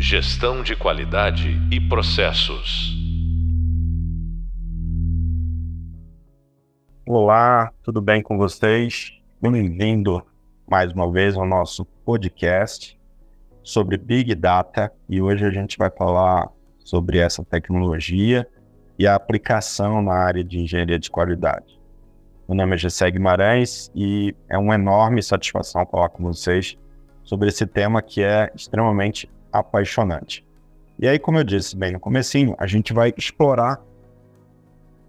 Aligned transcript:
Gestão 0.00 0.62
de 0.62 0.76
qualidade 0.76 1.60
e 1.72 1.80
processos. 1.80 2.96
Olá, 7.04 7.72
tudo 7.82 8.00
bem 8.00 8.22
com 8.22 8.38
vocês? 8.38 9.12
Bem-vindo 9.42 10.24
mais 10.70 10.92
uma 10.92 11.10
vez 11.10 11.36
ao 11.36 11.44
nosso 11.44 11.84
podcast 12.04 12.96
sobre 13.60 13.96
Big 13.96 14.36
Data 14.36 14.92
e 15.08 15.20
hoje 15.20 15.44
a 15.44 15.50
gente 15.50 15.76
vai 15.76 15.90
falar 15.90 16.48
sobre 16.78 17.18
essa 17.18 17.44
tecnologia 17.44 18.46
e 18.96 19.04
a 19.04 19.16
aplicação 19.16 20.00
na 20.00 20.14
área 20.14 20.44
de 20.44 20.60
engenharia 20.60 20.98
de 21.00 21.10
qualidade. 21.10 21.76
Meu 22.48 22.56
nome 22.56 22.76
é 22.76 22.78
Gessé 22.78 23.10
Guimarães 23.10 23.90
e 23.96 24.32
é 24.48 24.56
uma 24.56 24.76
enorme 24.76 25.20
satisfação 25.24 25.84
falar 25.90 26.08
com 26.10 26.22
vocês 26.22 26.78
sobre 27.24 27.48
esse 27.48 27.66
tema 27.66 28.00
que 28.00 28.22
é 28.22 28.48
extremamente 28.54 29.28
apaixonante. 29.52 30.44
E 30.98 31.06
aí, 31.06 31.18
como 31.18 31.38
eu 31.38 31.44
disse 31.44 31.76
bem 31.76 31.92
no 31.92 32.00
comecinho, 32.00 32.54
a 32.58 32.66
gente 32.66 32.92
vai 32.92 33.12
explorar 33.16 33.80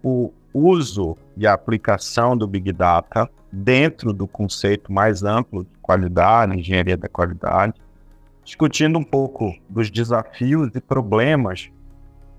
o 0.02 0.32
uso 0.54 1.16
e 1.36 1.46
a 1.46 1.52
aplicação 1.52 2.36
do 2.36 2.46
Big 2.46 2.72
Data 2.72 3.28
dentro 3.52 4.12
do 4.12 4.26
conceito 4.26 4.92
mais 4.92 5.22
amplo 5.22 5.64
de 5.64 5.70
qualidade, 5.82 6.58
engenharia 6.58 6.96
da 6.96 7.08
qualidade, 7.08 7.74
discutindo 8.44 8.98
um 8.98 9.04
pouco 9.04 9.54
dos 9.68 9.90
desafios 9.90 10.70
e 10.74 10.80
problemas 10.80 11.70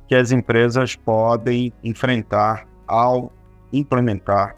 que 0.07 0.15
as 0.15 0.31
empresas 0.31 0.95
podem 0.95 1.71
enfrentar 1.83 2.67
ao 2.87 3.31
implementar 3.71 4.55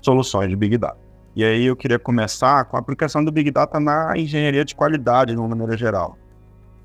soluções 0.00 0.50
de 0.50 0.56
Big 0.56 0.76
Data. 0.76 1.07
E 1.38 1.44
aí 1.44 1.66
eu 1.66 1.76
queria 1.76 2.00
começar 2.00 2.64
com 2.64 2.76
a 2.76 2.80
aplicação 2.80 3.24
do 3.24 3.30
Big 3.30 3.52
Data 3.52 3.78
na 3.78 4.12
engenharia 4.16 4.64
de 4.64 4.74
qualidade, 4.74 5.30
de 5.30 5.38
uma 5.38 5.46
maneira 5.46 5.76
geral. 5.76 6.18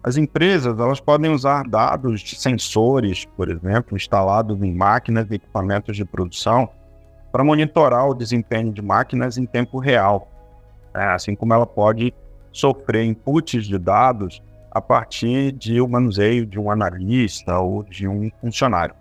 As 0.03 0.15
empresas 0.15 0.77
elas 0.79 0.99
podem 0.99 1.31
usar 1.31 1.67
dados 1.67 2.21
de 2.21 2.35
sensores, 2.35 3.25
por 3.35 3.49
exemplo, 3.49 3.97
instalados 3.97 4.61
em 4.61 4.71
máquinas 4.71 5.25
e 5.31 5.33
equipamentos 5.33 5.97
de 5.97 6.05
produção, 6.05 6.69
para 7.31 7.43
monitorar 7.43 8.07
o 8.07 8.13
desempenho 8.13 8.71
de 8.71 8.79
máquinas 8.79 9.39
em 9.39 9.45
tempo 9.47 9.79
real, 9.79 10.31
né? 10.93 11.03
assim 11.05 11.35
como 11.35 11.51
ela 11.51 11.65
pode 11.65 12.13
sofrer 12.51 13.05
inputs 13.05 13.65
de 13.65 13.79
dados 13.79 14.39
a 14.69 14.79
partir 14.79 15.51
de 15.53 15.81
um 15.81 15.87
manuseio 15.87 16.45
de 16.45 16.59
um 16.59 16.69
analista 16.69 17.57
ou 17.57 17.81
de 17.81 18.07
um 18.07 18.29
funcionário. 18.39 18.93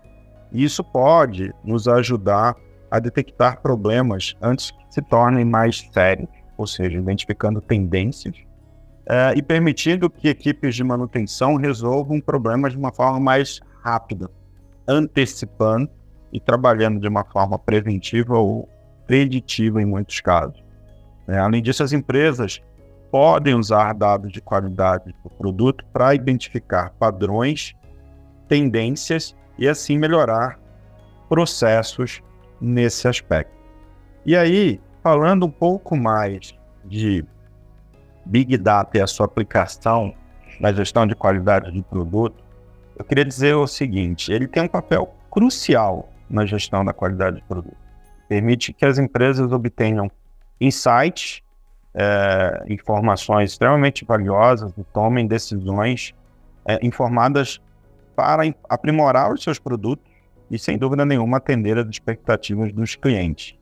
Isso 0.51 0.83
pode 0.83 1.53
nos 1.63 1.87
ajudar 1.87 2.55
a 2.89 2.97
detectar 2.97 3.61
problemas 3.61 4.35
antes 4.41 4.71
se 4.93 5.01
tornem 5.01 5.43
mais 5.43 5.89
sérios, 5.91 6.29
ou 6.55 6.67
seja, 6.67 6.99
identificando 6.99 7.59
tendências 7.59 8.35
uh, 9.07 9.35
e 9.35 9.41
permitindo 9.41 10.07
que 10.07 10.29
equipes 10.29 10.75
de 10.75 10.83
manutenção 10.83 11.55
resolvam 11.55 12.21
problemas 12.21 12.73
de 12.73 12.77
uma 12.77 12.93
forma 12.93 13.19
mais 13.19 13.59
rápida, 13.81 14.29
antecipando 14.87 15.89
e 16.31 16.39
trabalhando 16.39 16.99
de 16.99 17.07
uma 17.07 17.23
forma 17.23 17.57
preventiva 17.57 18.37
ou 18.37 18.69
preditiva 19.07 19.81
em 19.81 19.85
muitos 19.85 20.21
casos. 20.21 20.63
É, 21.27 21.39
além 21.39 21.63
disso, 21.63 21.81
as 21.81 21.91
empresas 21.91 22.61
podem 23.09 23.55
usar 23.55 23.93
dados 23.93 24.31
de 24.31 24.41
qualidade 24.41 25.11
do 25.23 25.29
produto 25.31 25.83
para 25.91 26.13
identificar 26.13 26.91
padrões, 26.99 27.73
tendências 28.47 29.35
e 29.57 29.67
assim 29.67 29.97
melhorar 29.97 30.59
processos 31.27 32.21
nesse 32.61 33.07
aspecto. 33.07 33.52
E 34.25 34.37
aí, 34.37 34.79
falando 35.01 35.45
um 35.45 35.51
pouco 35.51 35.97
mais 35.97 36.55
de 36.85 37.25
Big 38.25 38.57
Data 38.57 38.97
e 38.97 39.01
a 39.01 39.07
sua 39.07 39.25
aplicação 39.25 40.13
na 40.61 40.71
gestão 40.71 41.05
de 41.05 41.13
qualidade 41.13 41.71
de 41.73 41.81
produto, 41.83 42.41
eu 42.97 43.03
queria 43.03 43.25
dizer 43.25 43.53
o 43.55 43.67
seguinte: 43.67 44.31
ele 44.31 44.47
tem 44.47 44.63
um 44.63 44.67
papel 44.67 45.13
crucial 45.29 46.09
na 46.29 46.45
gestão 46.45 46.85
da 46.85 46.93
qualidade 46.93 47.37
de 47.37 47.43
produto. 47.43 47.75
Permite 48.29 48.71
que 48.71 48.85
as 48.85 48.97
empresas 48.97 49.51
obtenham 49.51 50.09
insights, 50.59 51.41
é, 51.93 52.63
informações 52.69 53.51
extremamente 53.51 54.05
valiosas 54.05 54.71
e 54.77 54.83
tomem 54.85 55.27
decisões 55.27 56.13
é, 56.65 56.79
informadas 56.81 57.59
para 58.15 58.43
aprimorar 58.69 59.33
os 59.33 59.43
seus 59.43 59.59
produtos 59.59 60.05
e, 60.49 60.57
sem 60.57 60.77
dúvida 60.77 61.05
nenhuma, 61.05 61.37
atender 61.37 61.77
às 61.77 61.87
expectativas 61.89 62.71
dos 62.71 62.95
clientes. 62.95 63.57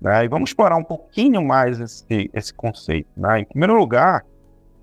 Né? 0.00 0.24
E 0.24 0.28
vamos 0.28 0.50
explorar 0.50 0.76
um 0.76 0.84
pouquinho 0.84 1.44
mais 1.44 1.78
esse, 1.78 2.30
esse 2.32 2.54
conceito. 2.54 3.08
Né? 3.16 3.40
Em 3.40 3.44
primeiro 3.44 3.78
lugar, 3.78 4.24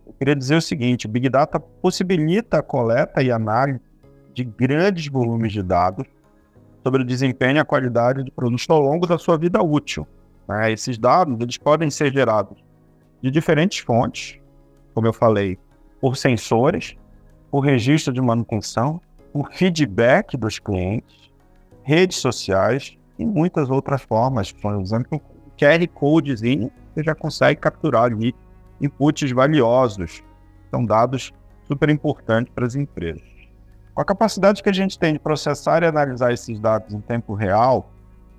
eu 0.06 0.14
queria 0.14 0.36
dizer 0.36 0.56
o 0.56 0.62
seguinte: 0.62 1.06
o 1.06 1.10
Big 1.10 1.28
Data 1.30 1.60
possibilita 1.60 2.60
a 2.60 2.64
coleta 2.64 3.22
e 3.22 3.32
análise 3.32 3.82
de 4.34 4.44
grandes 4.44 5.08
volumes 5.08 5.52
de 5.52 5.64
dados 5.64 6.06
sobre 6.84 7.02
o 7.02 7.06
desempenho 7.06 7.58
e 7.58 7.60
a 7.60 7.66
qualidade 7.66 8.24
de 8.24 8.32
produtos 8.32 8.70
ao 8.70 8.80
longo 8.80 9.08
da 9.08 9.18
sua 9.18 9.38
vida 9.38 9.62
útil. 9.62 10.08
Né? 10.48 10.72
Esses 10.72 10.98
dados 10.98 11.38
eles 11.40 11.58
podem 11.58 11.90
ser 11.90 12.14
gerados 12.14 12.64
de 13.22 13.32
diferentes 13.32 13.80
fontes, 13.80 14.40
como 14.94 15.08
eu 15.08 15.14
falei, 15.14 15.58
por 16.00 16.16
sensores, 16.16 16.96
por 17.50 17.62
registro 17.62 18.14
de 18.14 18.22
manutenção, 18.22 19.02
por 19.34 19.52
feedback 19.52 20.38
dos 20.38 20.60
clientes, 20.60 21.32
redes 21.84 22.18
sociais 22.18 22.97
e 23.18 23.26
muitas 23.26 23.70
outras 23.70 24.02
formas. 24.02 24.54
Exemplo, 24.82 25.22
o 25.46 25.52
QR 25.58 25.88
Codezinho, 25.94 26.72
você 26.94 27.04
já 27.04 27.16
consegue 27.16 27.60
capturar 27.60 28.06
ali 28.06 28.36
inputs 28.82 29.32
valiosos. 29.32 30.24
São 30.70 30.86
dados 30.86 31.34
super 31.68 31.90
importantes 31.90 32.52
para 32.54 32.66
as 32.66 32.76
empresas. 32.76 33.24
Com 33.94 34.02
a 34.02 34.06
capacidade 34.06 34.62
que 34.62 34.70
a 34.70 34.74
gente 34.74 34.98
tem 34.98 35.14
de 35.14 35.20
processar 35.20 35.82
e 35.84 35.88
analisar 35.88 36.32
esses 36.32 36.60
dados 36.60 36.94
em 36.94 37.02
tempo 37.02 37.34
real, 37.34 37.90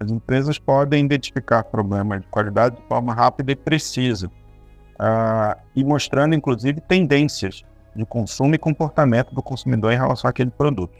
as 0.00 0.10
empresas 0.10 0.58
podem 0.58 1.04
identificar 1.04 1.64
problemas 1.64 2.20
de 2.20 2.26
qualidade 2.28 2.76
de 2.76 2.82
forma 2.82 3.12
rápida 3.12 3.50
e 3.50 3.56
precisa, 3.56 4.28
uh, 4.28 5.60
e 5.74 5.82
mostrando, 5.82 6.34
inclusive, 6.34 6.80
tendências 6.80 7.64
de 7.96 8.06
consumo 8.06 8.54
e 8.54 8.58
comportamento 8.58 9.34
do 9.34 9.42
consumidor 9.42 9.92
em 9.92 9.96
relação 9.96 10.30
àquele 10.30 10.50
produto. 10.50 10.94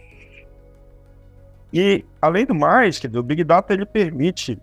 E, 1.73 2.05
além 2.21 2.47
do 2.47 2.55
mais, 2.55 2.97
dizer, 2.97 3.19
o 3.19 3.23
Big 3.23 3.45
Data 3.45 3.73
ele 3.73 3.85
permite 3.85 4.59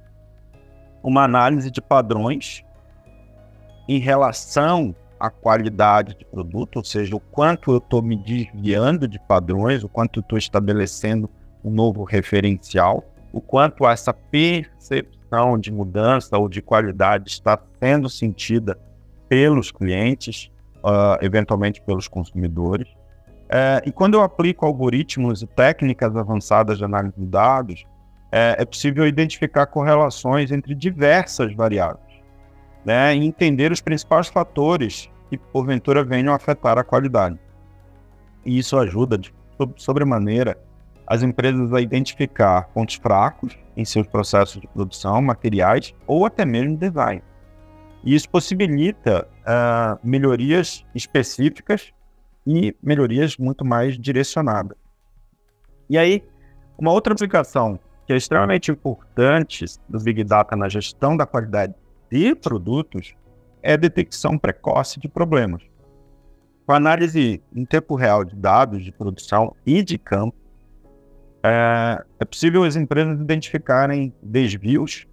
uma 1.03 1.23
análise 1.23 1.69
de 1.69 1.81
padrões 1.81 2.63
em 3.87 3.99
relação 3.99 4.95
à 5.19 5.29
qualidade 5.29 6.17
de 6.17 6.25
produto, 6.25 6.77
ou 6.77 6.83
seja, 6.83 7.15
o 7.15 7.19
quanto 7.19 7.71
eu 7.71 7.77
estou 7.77 8.01
me 8.01 8.15
desviando 8.17 9.07
de 9.07 9.19
padrões, 9.19 9.83
o 9.83 9.89
quanto 9.89 10.19
eu 10.19 10.21
estou 10.21 10.37
estabelecendo 10.37 11.29
um 11.63 11.69
novo 11.69 12.03
referencial, 12.03 13.03
o 13.31 13.39
quanto 13.39 13.87
essa 13.87 14.13
percepção 14.13 15.59
de 15.59 15.71
mudança 15.71 16.37
ou 16.37 16.49
de 16.49 16.61
qualidade 16.61 17.29
está 17.29 17.59
sendo 17.79 18.09
sentida 18.09 18.79
pelos 19.27 19.71
clientes, 19.71 20.51
uh, 20.77 21.23
eventualmente 21.23 21.81
pelos 21.81 22.07
consumidores. 22.07 22.87
É, 23.49 23.81
e 23.85 23.91
quando 23.91 24.15
eu 24.15 24.21
aplico 24.21 24.65
algoritmos 24.65 25.41
e 25.41 25.47
técnicas 25.47 26.15
avançadas 26.15 26.77
de 26.77 26.83
análise 26.83 27.13
de 27.17 27.25
dados, 27.25 27.85
é, 28.31 28.55
é 28.59 28.65
possível 28.65 29.07
identificar 29.07 29.67
correlações 29.67 30.51
entre 30.51 30.73
diversas 30.73 31.53
variáveis 31.53 32.05
né, 32.85 33.15
e 33.15 33.25
entender 33.25 33.71
os 33.71 33.81
principais 33.81 34.27
fatores 34.27 35.09
que, 35.29 35.37
porventura, 35.37 36.03
venham 36.03 36.31
a 36.31 36.35
afetar 36.35 36.77
a 36.77 36.83
qualidade. 36.83 37.39
E 38.45 38.59
isso 38.59 38.77
ajuda, 38.77 39.17
de 39.17 39.33
sobremaneira, 39.77 40.57
as 41.07 41.23
empresas 41.23 41.73
a 41.73 41.81
identificar 41.81 42.69
pontos 42.73 42.95
fracos 42.95 43.57
em 43.75 43.83
seus 43.83 44.07
processos 44.07 44.61
de 44.61 44.67
produção, 44.67 45.21
materiais 45.21 45.93
ou 46.05 46.25
até 46.25 46.45
mesmo 46.45 46.77
design. 46.77 47.21
E 48.03 48.13
isso 48.13 48.29
possibilita 48.29 49.27
uh, 49.41 49.99
melhorias 50.07 50.85
específicas 50.93 51.91
e 52.45 52.75
melhorias 52.81 53.37
muito 53.37 53.65
mais 53.65 53.97
direcionadas. 53.97 54.77
E 55.89 55.97
aí, 55.97 56.23
uma 56.77 56.91
outra 56.91 57.13
aplicação 57.13 57.79
que 58.05 58.13
é 58.13 58.15
extremamente 58.15 58.71
importante 58.71 59.65
do 59.89 59.99
Big 59.99 60.23
Data 60.23 60.55
na 60.55 60.69
gestão 60.69 61.17
da 61.17 61.25
qualidade 61.25 61.73
de 62.11 62.35
produtos 62.35 63.15
é 63.63 63.73
a 63.73 63.77
detecção 63.77 64.37
precoce 64.37 64.99
de 64.99 65.07
problemas. 65.07 65.63
Com 66.65 66.73
análise 66.73 67.41
em 67.55 67.65
tempo 67.65 67.95
real 67.95 68.23
de 68.23 68.35
dados 68.35 68.83
de 68.83 68.91
produção 68.91 69.55
e 69.65 69.81
de 69.83 69.97
campo, 69.97 70.35
é, 71.43 72.03
é 72.19 72.25
possível 72.25 72.63
as 72.63 72.75
empresas 72.75 73.19
identificarem 73.19 74.13
desvios 74.21 75.07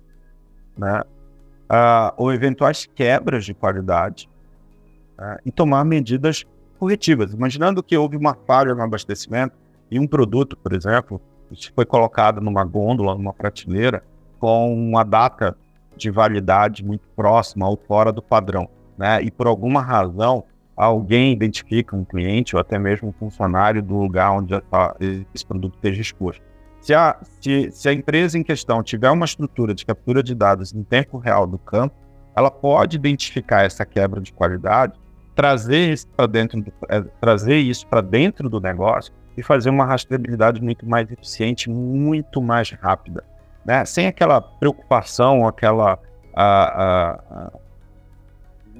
né, 0.76 1.02
uh, 1.70 2.12
ou 2.16 2.32
eventuais 2.32 2.86
quebras 2.86 3.44
de 3.44 3.52
qualidade 3.52 4.28
uh, 5.18 5.38
e 5.44 5.50
tomar 5.50 5.84
medidas 5.84 6.44
corretivas. 6.82 7.32
Imaginando 7.32 7.80
que 7.80 7.96
houve 7.96 8.16
uma 8.16 8.34
falha 8.44 8.74
no 8.74 8.82
abastecimento 8.82 9.54
e 9.88 10.00
um 10.00 10.06
produto, 10.06 10.56
por 10.56 10.72
exemplo, 10.72 11.22
foi 11.76 11.86
colocado 11.86 12.40
numa 12.40 12.64
gôndola, 12.64 13.14
numa 13.14 13.32
prateleira, 13.32 14.02
com 14.40 14.74
uma 14.74 15.04
data 15.04 15.56
de 15.96 16.10
validade 16.10 16.84
muito 16.84 17.06
próxima 17.14 17.68
ou 17.68 17.76
fora 17.86 18.10
do 18.10 18.20
padrão, 18.20 18.68
né? 18.98 19.22
E 19.22 19.30
por 19.30 19.46
alguma 19.46 19.80
razão 19.80 20.42
alguém 20.74 21.32
identifica 21.32 21.94
um 21.94 22.04
cliente 22.04 22.56
ou 22.56 22.60
até 22.60 22.80
mesmo 22.80 23.10
um 23.10 23.12
funcionário 23.12 23.80
do 23.80 23.96
lugar 23.98 24.32
onde 24.32 24.52
esse 25.32 25.46
produto 25.46 25.76
esteja 25.76 26.00
exposto. 26.00 26.42
Se 26.80 26.92
a, 26.92 27.16
se, 27.40 27.70
se 27.70 27.88
a 27.88 27.92
empresa 27.92 28.36
em 28.36 28.42
questão 28.42 28.82
tiver 28.82 29.10
uma 29.12 29.24
estrutura 29.24 29.72
de 29.72 29.86
captura 29.86 30.20
de 30.20 30.34
dados 30.34 30.74
em 30.74 30.82
tempo 30.82 31.16
real 31.16 31.46
do 31.46 31.58
campo, 31.58 31.94
ela 32.34 32.50
pode 32.50 32.96
identificar 32.96 33.62
essa 33.62 33.86
quebra 33.86 34.20
de 34.20 34.32
qualidade, 34.32 34.98
trazer 35.42 35.92
isso 35.92 36.06
para 36.06 36.26
dentro, 36.28 36.62
do, 36.62 36.72
é, 36.88 37.00
trazer 37.20 37.56
isso 37.56 37.84
para 37.88 38.00
dentro 38.00 38.48
do 38.48 38.60
negócio 38.60 39.12
e 39.36 39.42
fazer 39.42 39.70
uma 39.70 39.84
rastreabilidade 39.84 40.62
muito 40.62 40.88
mais 40.88 41.10
eficiente, 41.10 41.68
muito 41.68 42.40
mais 42.40 42.70
rápida, 42.70 43.24
né? 43.64 43.84
Sem 43.84 44.06
aquela 44.06 44.40
preocupação, 44.40 45.44
aquela 45.44 45.98
a, 46.32 46.44
a, 46.44 47.10
a, 47.12 47.52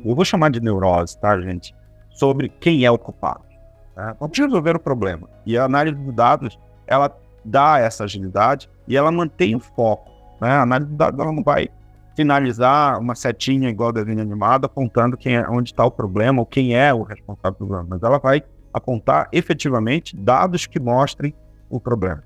eu 0.05 0.15
vou 0.15 0.25
chamar 0.25 0.53
de 0.53 0.61
neurose, 0.61 1.19
tá, 1.19 1.37
gente? 1.41 1.75
Sobre 2.11 2.49
quem 2.49 2.85
é 2.85 2.91
o 2.93 2.97
culpado. 2.97 3.43
Né? 3.97 4.15
Vamos 4.21 4.39
resolver 4.39 4.77
o 4.77 4.81
problema. 4.81 5.29
E 5.45 5.59
a 5.59 5.65
análise 5.65 5.97
de 5.97 6.13
dados, 6.13 6.57
ela 6.87 7.13
dá 7.45 7.81
essa 7.81 8.05
agilidade 8.05 8.71
e 8.87 8.97
ela 8.97 9.11
mantém 9.11 9.57
o 9.57 9.61
foco. 9.61 10.09
Né? 10.41 10.49
A 10.49 10.63
análise 10.63 10.93
de 10.93 10.97
dados 10.97 11.19
ela 11.19 11.33
não 11.33 11.43
vai 11.43 11.69
finalizar 12.15 12.99
uma 13.01 13.15
setinha 13.15 13.69
igual 13.69 13.93
desenho 13.93 14.21
animado 14.21 14.67
apontando 14.67 15.17
quem 15.17 15.37
é, 15.37 15.49
onde 15.49 15.71
está 15.71 15.85
o 15.85 15.91
problema 15.91 16.41
ou 16.41 16.47
quem 16.47 16.75
é 16.77 16.93
o 16.93 17.03
responsável 17.03 17.55
pelo 17.55 17.69
problema, 17.69 17.89
mas 17.91 18.03
ela 18.03 18.19
vai 18.19 18.43
apontar 18.73 19.29
efetivamente 19.33 20.17
dados 20.17 20.67
que 20.67 20.81
mostrem 20.81 21.35
o 21.69 21.81
problema 21.81 22.23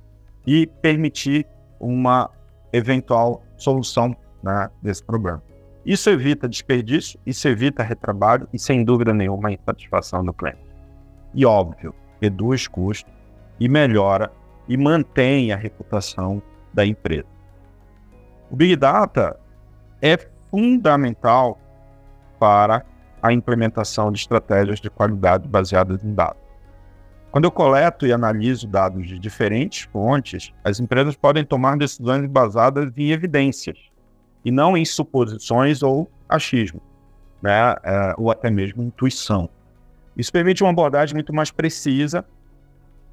e 0.47 0.67
permitir 0.81 1.47
uma 1.81 2.31
eventual 2.73 3.43
solução 3.57 4.15
né, 4.43 4.71
desse 4.83 5.03
problema. 5.03 5.43
Isso 5.85 6.11
evita 6.11 6.49
desperdício, 6.49 7.19
isso 7.25 7.47
evita 7.47 7.83
retrabalho 7.83 8.49
e, 8.53 8.59
sem 8.59 8.85
dúvida 8.85 9.15
nenhuma, 9.15 9.53
insatisfação 9.53 10.25
do 10.25 10.33
cliente. 10.33 10.59
E, 11.33 11.47
óbvio, 11.47 11.95
reduz 12.21 12.67
custo 12.67 13.09
e 13.61 13.69
melhora 13.69 14.33
e 14.69 14.77
mantém 14.77 15.53
a 15.53 15.57
reputação 15.57 16.43
da 16.75 16.85
empresa. 16.85 17.27
O 18.51 18.57
Big 18.57 18.75
Data 18.77 19.39
é 20.01 20.17
fundamental 20.51 21.59
para 22.39 22.85
a 23.23 23.33
implementação 23.33 24.13
de 24.13 24.19
estratégias 24.19 24.81
de 24.81 24.91
qualidade 24.91 25.49
baseadas 25.49 26.05
em 26.05 26.15
dados. 26.15 26.41
Quando 27.31 27.45
eu 27.45 27.51
coleto 27.51 28.07
e 28.07 28.13
analiso 28.13 28.67
dados 28.67 29.07
de 29.07 29.19
diferentes 29.19 29.83
fontes, 29.93 30.53
as 30.65 30.81
empresas 30.81 31.17
podem 31.17 31.45
tomar 31.45 31.77
decisões 31.77 32.27
baseadas 32.27 32.93
em 32.97 33.11
evidências 33.11 33.79
e 34.45 34.51
não 34.51 34.77
em 34.77 34.85
suposições 34.85 35.83
ou 35.83 36.11
achismo, 36.29 36.81
né? 37.43 37.75
É, 37.83 38.15
ou 38.17 38.31
até 38.31 38.51
mesmo 38.51 38.83
intuição. 38.83 39.51
Isso 40.17 40.33
permite 40.33 40.63
uma 40.63 40.71
abordagem 40.71 41.15
muito 41.15 41.35
mais 41.35 41.51
precisa, 41.51 42.25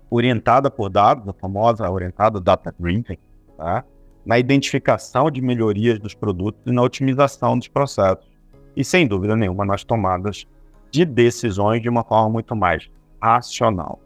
orientada 0.09 0.69
por 0.69 0.89
dados, 0.89 1.27
a 1.27 1.33
famosa 1.33 1.89
orientada 1.89 2.39
data 2.39 2.73
driven, 2.79 3.17
tá? 3.57 3.83
Na 4.25 4.39
identificação 4.39 5.29
de 5.29 5.41
melhorias 5.41 5.99
dos 5.99 6.13
produtos 6.13 6.61
e 6.65 6.71
na 6.71 6.81
otimização 6.81 7.57
dos 7.57 7.67
processos. 7.67 8.31
E, 8.75 8.83
sem 8.83 9.07
dúvida 9.07 9.35
nenhuma, 9.35 9.65
nas 9.65 9.83
tomadas 9.83 10.47
de 10.89 11.05
decisões 11.05 11.81
de 11.81 11.89
uma 11.89 12.03
forma 12.03 12.29
muito 12.29 12.55
mais 12.55 12.89
racional. 13.21 13.99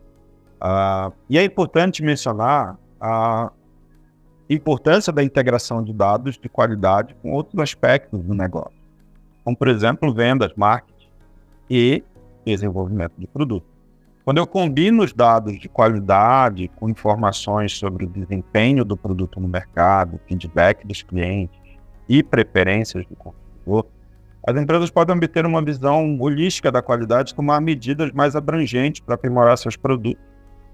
Uh, 0.61 1.13
e 1.29 1.37
é 1.37 1.43
importante 1.43 2.01
mencionar 2.01 2.77
a 2.99 3.51
importância 4.49 5.13
da 5.13 5.23
integração 5.23 5.83
de 5.83 5.93
dados 5.93 6.37
de 6.37 6.49
qualidade 6.49 7.15
com 7.21 7.31
outros 7.31 7.59
aspectos 7.61 8.19
do 8.21 8.33
negócio, 8.33 8.79
como, 9.43 9.55
por 9.55 9.67
exemplo, 9.67 10.13
vendas, 10.13 10.51
marketing 10.55 11.09
e 11.69 12.03
desenvolvimento 12.45 13.13
de 13.17 13.27
produto. 13.27 13.76
Quando 14.27 14.39
eu 14.39 14.45
combino 14.45 15.03
os 15.03 15.13
dados 15.13 15.57
de 15.57 15.69
qualidade 15.69 16.68
com 16.75 16.89
informações 16.89 17.71
sobre 17.71 18.03
o 18.03 18.09
desempenho 18.09 18.83
do 18.83 18.97
produto 18.97 19.39
no 19.39 19.47
mercado, 19.47 20.19
feedback 20.27 20.85
dos 20.85 21.01
clientes 21.01 21.57
e 22.09 22.21
preferências 22.21 23.06
do 23.06 23.15
consumidor, 23.15 23.88
as 24.45 24.57
empresas 24.57 24.89
podem 24.91 25.15
obter 25.15 25.45
uma 25.45 25.63
visão 25.63 26.19
holística 26.19 26.69
da 26.69 26.81
qualidade 26.81 27.31
e 27.31 27.35
tomar 27.35 27.62
medidas 27.62 28.12
mais 28.12 28.35
abrangentes 28.35 29.00
para 29.00 29.15
aprimorar 29.15 29.57
seus 29.57 29.77
produtos 29.77 30.21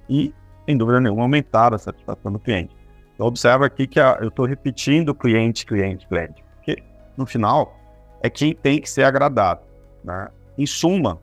e, 0.09 0.33
sem 0.65 0.75
dúvida 0.75 0.99
nenhuma, 0.99 1.21
aumentar 1.21 1.75
a 1.75 1.77
satisfação 1.77 2.31
do 2.31 2.39
cliente. 2.39 2.75
Então, 3.13 3.27
observa 3.27 3.67
aqui 3.67 3.85
que 3.85 3.99
a, 3.99 4.17
eu 4.19 4.29
estou 4.29 4.47
repetindo 4.47 5.13
cliente, 5.13 5.63
cliente, 5.63 6.07
cliente, 6.07 6.43
porque 6.55 6.81
no 7.15 7.27
final 7.27 7.77
é 8.19 8.31
quem 8.31 8.55
tem 8.55 8.81
que 8.81 8.89
ser 8.89 9.03
agradado. 9.03 9.61
Né? 10.03 10.27
Em 10.57 10.65
suma, 10.65 11.21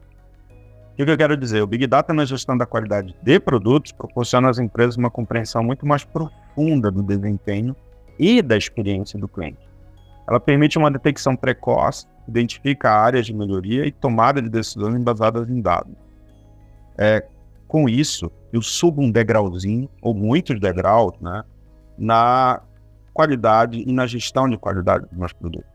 o 1.03 1.07
que 1.07 1.13
eu 1.13 1.19
quero 1.19 1.37
dizer? 1.37 1.63
O 1.63 1.67
Big 1.67 1.87
Data 1.87 2.13
na 2.13 2.25
gestão 2.25 2.57
da 2.57 2.67
qualidade 2.67 3.15
de 3.23 3.41
produtos 3.41 3.93
proporciona 3.93 4.51
às 4.51 4.59
empresas 4.59 4.97
uma 4.97 5.11
compreensão 5.11 5.63
muito 5.63 5.87
mais 5.87 6.05
profunda 6.05 6.91
do 6.91 7.03
desempenho 7.03 7.75
e 8.19 8.43
da 8.43 8.57
experiência 8.57 9.19
do 9.19 9.29
cliente. 9.29 9.59
Ela 10.29 10.39
permite 10.39 10.79
uma 10.79 10.91
detecção 10.91 11.35
precoce, 11.35 12.07
identifica 12.29 12.91
áreas 12.91 13.27
de 13.27 13.35
melhoria 13.35 13.87
e 13.87 13.93
tomada 13.93 14.43
de 14.43 14.49
decisões 14.49 15.03
baseadas 15.03 15.49
em 15.49 15.61
dados. 15.61 15.95
É, 16.99 17.27
com 17.67 17.89
isso, 17.89 18.31
eu 18.53 18.61
subo 18.61 19.01
um 19.01 19.11
degrauzinho, 19.11 19.89
ou 20.03 20.13
muitos 20.13 20.61
degraus, 20.61 21.15
né, 21.21 21.45
na 21.97 22.61
qualidade 23.15 23.83
e 23.87 23.93
na 23.93 24.07
gestão 24.07 24.49
de 24.49 24.59
qualidade 24.59 25.07
dos 25.07 25.19
meus 25.19 25.33
produtos. 25.33 25.71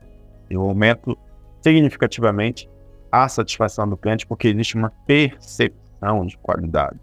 Eu 0.50 0.62
aumento 0.62 1.18
significativamente 1.62 2.70
a 3.24 3.30
satisfação 3.30 3.88
do 3.88 3.96
cliente, 3.96 4.28
porque 4.28 4.50
existe 4.50 4.76
uma 4.76 4.92
percepção 5.08 6.26
de 6.26 6.38
qualidade. 6.38 7.00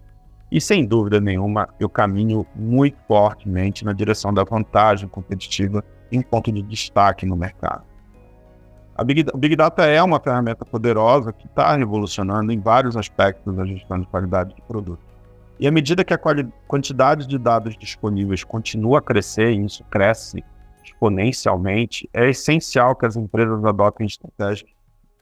E 0.50 0.60
sem 0.60 0.84
dúvida 0.84 1.18
nenhuma, 1.18 1.66
eu 1.80 1.88
caminho 1.88 2.46
muito 2.54 2.98
fortemente 3.08 3.82
na 3.82 3.94
direção 3.94 4.34
da 4.34 4.44
vantagem 4.44 5.08
competitiva 5.08 5.82
em 6.10 6.20
ponto 6.20 6.52
de 6.52 6.60
destaque 6.60 7.24
no 7.24 7.34
mercado. 7.34 7.84
A 8.94 9.02
Big, 9.02 9.24
Big 9.34 9.56
Data 9.56 9.86
é 9.86 10.02
uma 10.02 10.20
ferramenta 10.20 10.66
poderosa 10.66 11.32
que 11.32 11.46
está 11.46 11.74
revolucionando 11.74 12.52
em 12.52 12.60
vários 12.60 12.94
aspectos 12.94 13.56
da 13.56 13.64
gestão 13.64 13.98
de 13.98 14.06
qualidade 14.06 14.54
de 14.54 14.60
produtos. 14.62 15.06
E 15.58 15.66
à 15.66 15.70
medida 15.70 16.04
que 16.04 16.12
a 16.12 16.20
quantidade 16.68 17.26
de 17.26 17.38
dados 17.38 17.74
disponíveis 17.78 18.44
continua 18.44 18.98
a 18.98 19.02
crescer, 19.02 19.52
e 19.52 19.64
isso 19.64 19.82
cresce 19.84 20.44
exponencialmente, 20.84 22.06
é 22.12 22.28
essencial 22.28 22.94
que 22.94 23.06
as 23.06 23.16
empresas 23.16 23.64
adotem 23.64 24.06
estratégias 24.06 24.68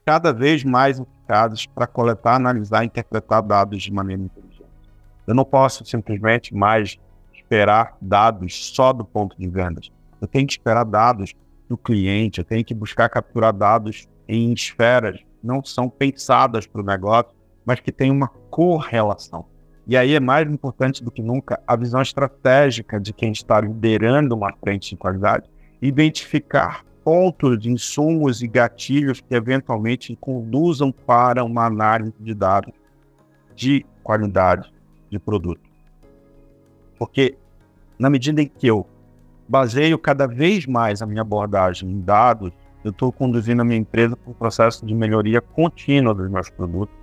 cada 0.05 0.33
vez 0.33 0.63
mais 0.63 0.99
eficazes 0.99 1.65
para 1.65 1.87
coletar, 1.87 2.35
analisar 2.35 2.83
e 2.83 2.87
interpretar 2.87 3.41
dados 3.41 3.83
de 3.83 3.91
maneira 3.91 4.23
inteligente. 4.23 4.65
Eu 5.27 5.35
não 5.35 5.45
posso 5.45 5.85
simplesmente 5.85 6.53
mais 6.53 6.97
esperar 7.33 7.95
dados 8.01 8.73
só 8.73 8.91
do 8.91 9.05
ponto 9.05 9.37
de 9.37 9.47
vendas. 9.47 9.91
Eu 10.19 10.27
tenho 10.27 10.45
que 10.47 10.53
esperar 10.53 10.83
dados 10.83 11.33
do 11.69 11.77
cliente, 11.77 12.39
eu 12.39 12.45
tenho 12.45 12.63
que 12.65 12.73
buscar 12.73 13.09
capturar 13.09 13.53
dados 13.53 14.07
em 14.27 14.51
esferas 14.53 15.17
que 15.19 15.47
não 15.47 15.63
são 15.63 15.89
pensadas 15.89 16.67
para 16.67 16.81
o 16.81 16.85
negócio, 16.85 17.31
mas 17.65 17.79
que 17.79 17.91
têm 17.91 18.11
uma 18.11 18.27
correlação. 18.27 19.45
E 19.87 19.97
aí 19.97 20.13
é 20.13 20.19
mais 20.19 20.49
importante 20.49 21.03
do 21.03 21.11
que 21.11 21.21
nunca 21.21 21.59
a 21.65 21.75
visão 21.75 22.01
estratégica 22.01 22.99
de 22.99 23.13
quem 23.13 23.31
está 23.31 23.59
liderando 23.59 24.35
uma 24.35 24.53
frente 24.53 24.91
de 24.91 24.97
qualidade, 24.97 25.49
identificar 25.81 26.85
pontos 27.03 27.65
insumos 27.65 28.41
e 28.41 28.47
gatilhos 28.47 29.21
que 29.21 29.33
eventualmente 29.33 30.15
conduzam 30.15 30.91
para 30.91 31.43
uma 31.43 31.65
análise 31.65 32.13
de 32.19 32.33
dados 32.33 32.73
de 33.55 33.85
qualidade 34.03 34.71
de 35.09 35.19
produto. 35.19 35.61
Porque 36.97 37.35
na 37.97 38.09
medida 38.09 38.41
em 38.41 38.47
que 38.47 38.67
eu 38.67 38.87
baseio 39.47 39.97
cada 39.99 40.27
vez 40.27 40.65
mais 40.65 41.01
a 41.01 41.05
minha 41.05 41.21
abordagem 41.21 41.89
em 41.89 41.99
dados, 41.99 42.51
eu 42.83 42.91
estou 42.91 43.11
conduzindo 43.11 43.61
a 43.61 43.65
minha 43.65 43.77
empresa 43.77 44.15
para 44.15 44.31
um 44.31 44.33
processo 44.33 44.85
de 44.85 44.93
melhoria 44.93 45.41
contínua 45.41 46.13
dos 46.13 46.29
meus 46.29 46.49
produtos, 46.49 46.95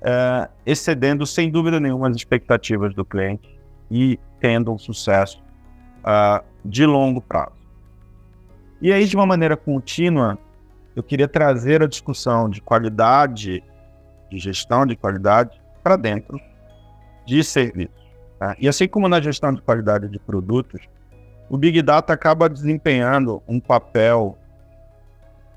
é, 0.00 0.48
excedendo 0.64 1.26
sem 1.26 1.50
dúvida 1.50 1.78
nenhuma 1.78 2.08
as 2.08 2.16
expectativas 2.16 2.94
do 2.94 3.04
cliente 3.04 3.48
e 3.90 4.18
tendo 4.40 4.72
um 4.72 4.78
sucesso 4.78 5.42
uh, 6.00 6.44
de 6.64 6.84
longo 6.84 7.20
prazo. 7.20 7.55
E 8.80 8.92
aí, 8.92 9.06
de 9.06 9.16
uma 9.16 9.26
maneira 9.26 9.56
contínua, 9.56 10.38
eu 10.94 11.02
queria 11.02 11.28
trazer 11.28 11.82
a 11.82 11.86
discussão 11.86 12.48
de 12.48 12.60
qualidade, 12.60 13.62
de 14.30 14.38
gestão 14.38 14.84
de 14.84 14.96
qualidade, 14.96 15.60
para 15.82 15.96
dentro 15.96 16.40
de 17.26 17.42
serviços. 17.42 17.94
Tá? 18.38 18.54
E 18.58 18.68
assim 18.68 18.86
como 18.86 19.08
na 19.08 19.20
gestão 19.20 19.52
de 19.52 19.62
qualidade 19.62 20.08
de 20.08 20.18
produtos, 20.18 20.80
o 21.48 21.56
Big 21.56 21.80
Data 21.82 22.12
acaba 22.12 22.48
desempenhando 22.48 23.42
um 23.46 23.60
papel 23.60 24.36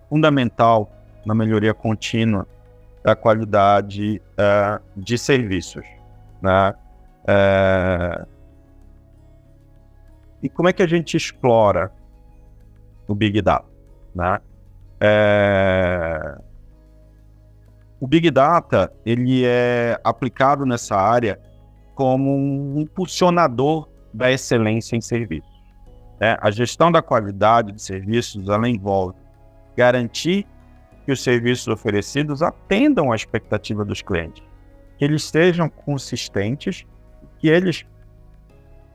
fundamental 0.10 0.92
na 1.26 1.36
melhoria 1.36 1.74
contínua 1.74 2.48
da 3.04 3.16
qualidade 3.16 4.22
uh, 4.34 4.82
de 4.96 5.18
serviços. 5.18 5.86
Né? 6.42 6.74
Uh, 7.24 8.28
e 10.42 10.50
como 10.50 10.70
é 10.70 10.74
que 10.74 10.82
a 10.82 10.88
gente 10.88 11.18
explora 11.18 11.92
no 13.10 13.16
Big 13.16 13.42
Data. 13.42 13.66
Né? 14.14 14.40
É... 15.00 16.38
o 18.00 18.08
Big 18.08 18.30
Data 18.30 18.94
ele 19.04 19.44
é 19.44 20.00
aplicado 20.04 20.66
nessa 20.66 20.96
área 20.96 21.40
como 21.96 22.36
um 22.36 22.80
impulsionador 22.80 23.90
da 24.14 24.32
excelência 24.32 24.96
em 24.96 25.02
serviços. 25.02 25.50
Né? 26.20 26.38
A 26.40 26.52
gestão 26.52 26.92
da 26.92 27.02
qualidade 27.02 27.72
de 27.72 27.82
serviços 27.82 28.48
ela 28.48 28.70
envolve 28.70 29.18
garantir 29.76 30.46
que 31.06 31.12
os 31.12 31.24
serviços 31.24 31.68
oferecidos 31.68 32.44
atendam 32.44 33.12
à 33.12 33.16
expectativa 33.16 33.84
dos 33.84 34.02
clientes, 34.02 34.44
que 34.98 35.04
eles 35.04 35.24
sejam 35.24 35.68
consistentes, 35.68 36.86
que 37.40 37.48
eles 37.48 37.86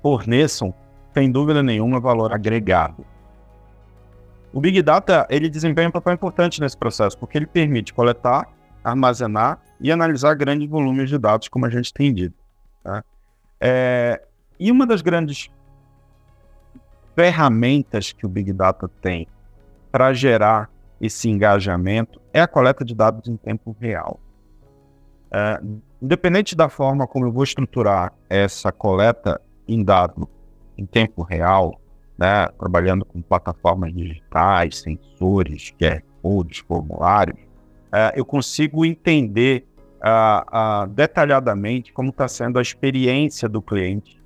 forneçam, 0.03 0.73
sem 1.13 1.31
dúvida 1.31 1.63
nenhuma, 1.63 1.99
valor 1.99 2.33
agregado. 2.33 3.05
O 4.55 4.61
Big 4.61 4.81
Data 4.83 5.27
ele 5.29 5.51
desempenha 5.51 5.89
um 5.89 5.91
papel 5.91 6.15
importante 6.15 6.61
nesse 6.61 6.77
processo, 6.77 7.19
porque 7.19 7.37
ele 7.37 7.47
permite 7.47 7.93
coletar, 7.93 8.49
armazenar 8.85 9.61
e 9.81 9.91
analisar 9.91 10.35
grandes 10.35 10.69
volumes 10.69 11.11
de 11.11 11.19
dados, 11.19 11.49
como 11.49 11.67
a 11.67 11.69
gente 11.69 11.93
tem 11.93 12.15
dito. 12.15 12.37
Tá? 12.85 13.03
É, 13.61 14.23
e 14.57 14.71
uma 14.71 14.87
das 14.87 15.03
grandes 15.03 15.51
ferramentas 17.17 18.13
que 18.13 18.25
o 18.25 18.29
Big 18.29 18.53
Data 18.53 18.89
tem 19.03 19.27
para 19.91 20.13
gerar 20.13 20.71
esse 21.01 21.29
engajamento 21.29 22.23
é 22.33 22.41
a 22.41 22.47
coleta 22.47 22.85
de 22.85 22.95
dados 22.95 23.29
em 23.29 23.37
tempo 23.37 23.77
real. 23.81 24.21
É, 25.33 25.61
independente 26.01 26.55
da 26.55 26.69
forma 26.69 27.09
como 27.09 27.27
eu 27.27 27.33
vou 27.33 27.43
estruturar 27.43 28.13
essa 28.31 28.71
coleta 28.71 29.41
em 29.67 29.83
dados 29.83 30.29
em 30.79 30.87
tempo 30.87 31.23
real, 31.23 31.81
né, 32.19 32.49
trabalhando 32.59 33.05
com 33.05 33.21
plataformas 33.21 33.93
digitais, 33.93 34.79
sensores, 34.79 35.73
QR 35.81 36.03
codes, 36.25 36.61
formulários, 36.61 37.39
é, 37.93 38.15
eu 38.17 38.25
consigo 38.25 38.85
entender 38.85 39.67
uh, 40.03 40.85
uh, 40.85 40.87
detalhadamente 40.89 41.93
como 41.93 42.09
está 42.09 42.27
sendo 42.27 42.59
a 42.59 42.63
experiência 42.63 43.47
do 43.47 43.61
cliente 43.61 44.19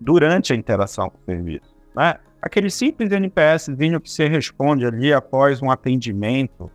durante 0.00 0.52
a 0.52 0.56
interação 0.56 1.08
com 1.08 1.18
o 1.18 1.24
serviço. 1.24 1.72
Né? 1.94 2.16
Aquele 2.42 2.68
simples 2.68 3.12
NPSzinho 3.12 4.00
que 4.00 4.10
você 4.10 4.26
responde 4.26 4.84
ali 4.84 5.12
após 5.12 5.62
um 5.62 5.70
atendimento, 5.70 6.70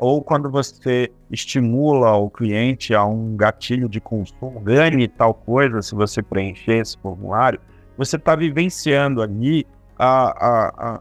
ou 0.00 0.20
quando 0.20 0.50
você 0.50 1.12
estimula 1.30 2.12
o 2.16 2.28
cliente 2.28 2.92
a 2.92 3.04
um 3.04 3.36
gatilho 3.36 3.88
de 3.88 4.00
consumo, 4.00 4.60
ganhe 4.60 5.06
tal 5.06 5.32
coisa 5.32 5.80
se 5.80 5.94
você 5.94 6.20
preencher 6.22 6.78
esse 6.78 6.98
formulário, 6.98 7.60
você 7.96 8.16
está 8.16 8.34
vivenciando 8.34 9.22
ali 9.22 9.64
a, 9.98 10.46
a, 10.46 10.94
a 10.94 11.00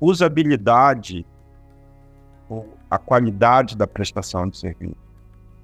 usabilidade, 0.00 1.26
a 2.90 2.98
qualidade 2.98 3.76
da 3.76 3.86
prestação 3.86 4.48
de 4.48 4.58
serviço. 4.58 4.96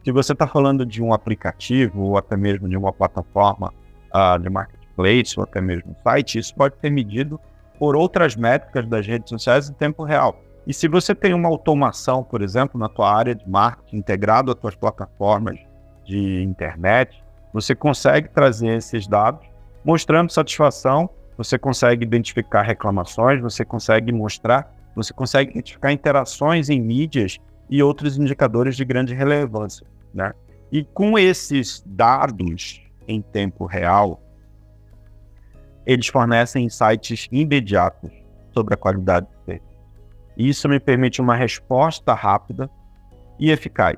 Se 0.04 0.10
você 0.10 0.32
está 0.32 0.46
falando 0.46 0.84
de 0.84 1.02
um 1.02 1.12
aplicativo 1.12 2.02
ou 2.02 2.18
até 2.18 2.36
mesmo 2.36 2.68
de 2.68 2.76
uma 2.76 2.92
plataforma 2.92 3.72
uh, 4.12 4.38
de 4.38 4.50
marketplace 4.50 5.38
ou 5.38 5.44
até 5.44 5.60
mesmo 5.60 5.94
site, 6.02 6.38
isso 6.38 6.54
pode 6.54 6.76
ser 6.80 6.90
medido 6.90 7.38
por 7.78 7.94
outras 7.94 8.34
métricas 8.34 8.86
das 8.88 9.06
redes 9.06 9.28
sociais 9.28 9.70
em 9.70 9.74
tempo 9.74 10.02
real. 10.04 10.40
E 10.66 10.72
se 10.72 10.86
você 10.88 11.14
tem 11.14 11.34
uma 11.34 11.48
automação, 11.48 12.22
por 12.22 12.42
exemplo, 12.42 12.78
na 12.78 12.88
tua 12.88 13.12
área 13.12 13.34
de 13.34 13.48
marketing 13.48 13.96
integrado 13.96 14.52
às 14.52 14.58
tuas 14.58 14.74
plataformas 14.74 15.58
de 16.04 16.42
internet, 16.42 17.22
você 17.52 17.74
consegue 17.74 18.28
trazer 18.28 18.76
esses 18.76 19.06
dados 19.06 19.46
mostrando 19.84 20.30
satisfação, 20.30 21.10
você 21.36 21.58
consegue 21.58 22.04
identificar 22.04 22.62
reclamações, 22.62 23.40
você 23.40 23.64
consegue 23.64 24.12
mostrar, 24.12 24.72
você 24.94 25.12
consegue 25.12 25.50
identificar 25.50 25.92
interações 25.92 26.68
em 26.68 26.80
mídias 26.80 27.38
e 27.70 27.82
outros 27.82 28.18
indicadores 28.18 28.76
de 28.76 28.84
grande 28.84 29.14
relevância. 29.14 29.86
Né? 30.12 30.32
E 30.70 30.84
com 30.84 31.18
esses 31.18 31.82
dados 31.86 32.82
em 33.08 33.20
tempo 33.20 33.66
real, 33.66 34.22
eles 35.86 36.06
fornecem 36.06 36.66
insights 36.66 37.28
imediatos 37.32 38.10
sobre 38.52 38.74
a 38.74 38.76
qualidade 38.76 39.26
do 39.26 39.44
serviço. 39.44 39.72
Isso 40.36 40.68
me 40.68 40.78
permite 40.78 41.20
uma 41.20 41.34
resposta 41.34 42.14
rápida 42.14 42.70
e 43.38 43.50
eficaz. 43.50 43.96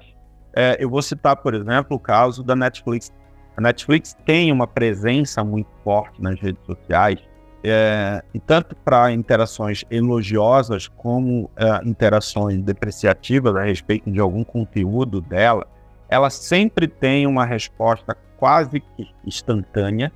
É, 0.56 0.76
eu 0.78 0.88
vou 0.88 1.02
citar, 1.02 1.36
por 1.36 1.54
exemplo, 1.54 1.96
o 1.96 2.00
caso 2.00 2.42
da 2.42 2.54
Netflix. 2.54 3.12
A 3.56 3.60
Netflix 3.60 4.16
tem 4.24 4.50
uma 4.50 4.66
presença 4.66 5.44
muito 5.44 5.68
forte 5.82 6.20
nas 6.20 6.38
redes 6.40 6.64
sociais 6.64 7.20
é, 7.62 8.22
e 8.34 8.38
tanto 8.38 8.76
para 8.76 9.10
interações 9.10 9.84
elogiosas 9.90 10.86
como 10.86 11.50
é, 11.56 11.88
interações 11.88 12.60
depreciativas 12.62 13.56
a 13.56 13.62
respeito 13.62 14.10
de 14.10 14.20
algum 14.20 14.44
conteúdo 14.44 15.20
dela, 15.20 15.66
ela 16.08 16.28
sempre 16.28 16.86
tem 16.86 17.26
uma 17.26 17.46
resposta 17.46 18.16
quase 18.36 18.80
que 18.80 19.08
instantânea, 19.24 20.12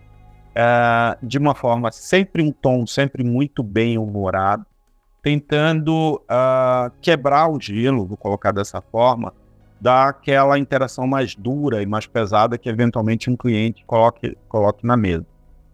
é, 0.54 1.16
de 1.22 1.38
uma 1.38 1.54
forma 1.54 1.90
sempre 1.90 2.42
um 2.42 2.52
tom 2.52 2.86
sempre 2.86 3.24
muito 3.24 3.62
bem 3.62 3.96
humorado, 3.96 4.66
tentando 5.22 6.22
uh, 6.24 6.90
quebrar 7.00 7.50
o 7.50 7.60
gelo, 7.60 8.06
vou 8.06 8.16
colocar 8.16 8.52
dessa 8.52 8.80
forma, 8.80 9.34
daquela 9.80 10.58
interação 10.58 11.06
mais 11.06 11.34
dura 11.34 11.82
e 11.82 11.86
mais 11.86 12.06
pesada 12.06 12.58
que 12.58 12.68
eventualmente 12.68 13.30
um 13.30 13.36
cliente 13.36 13.84
coloque, 13.86 14.36
coloque 14.48 14.86
na 14.86 14.96
mesa. 14.96 15.24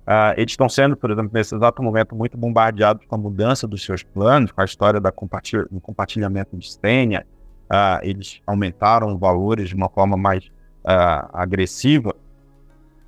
Uh, 0.05 0.37
eles 0.37 0.53
estão 0.53 0.69
sendo, 0.69 0.97
por 0.97 1.11
exemplo, 1.11 1.31
nesse 1.33 1.55
exato 1.55 1.83
momento, 1.83 2.15
muito 2.15 2.37
bombardeados 2.37 3.07
com 3.07 3.15
a 3.15 3.19
mudança 3.19 3.67
dos 3.67 3.83
seus 3.83 4.03
planos, 4.03 4.53
com 4.53 4.61
a 4.61 4.65
história 4.65 5.01
da 5.01 5.11
compartilha, 5.11 5.67
do 5.71 5.81
compartilhamento 5.81 6.55
de 6.57 6.71
senha. 6.71 7.27
Uh, 7.65 7.99
eles 8.03 8.43
aumentaram 8.47 9.15
os 9.15 9.19
valores 9.19 9.71
de 9.71 9.75
uma 9.75 9.89
forma 9.89 10.17
mais 10.17 10.45
uh, 10.85 11.31
agressiva 11.33 12.15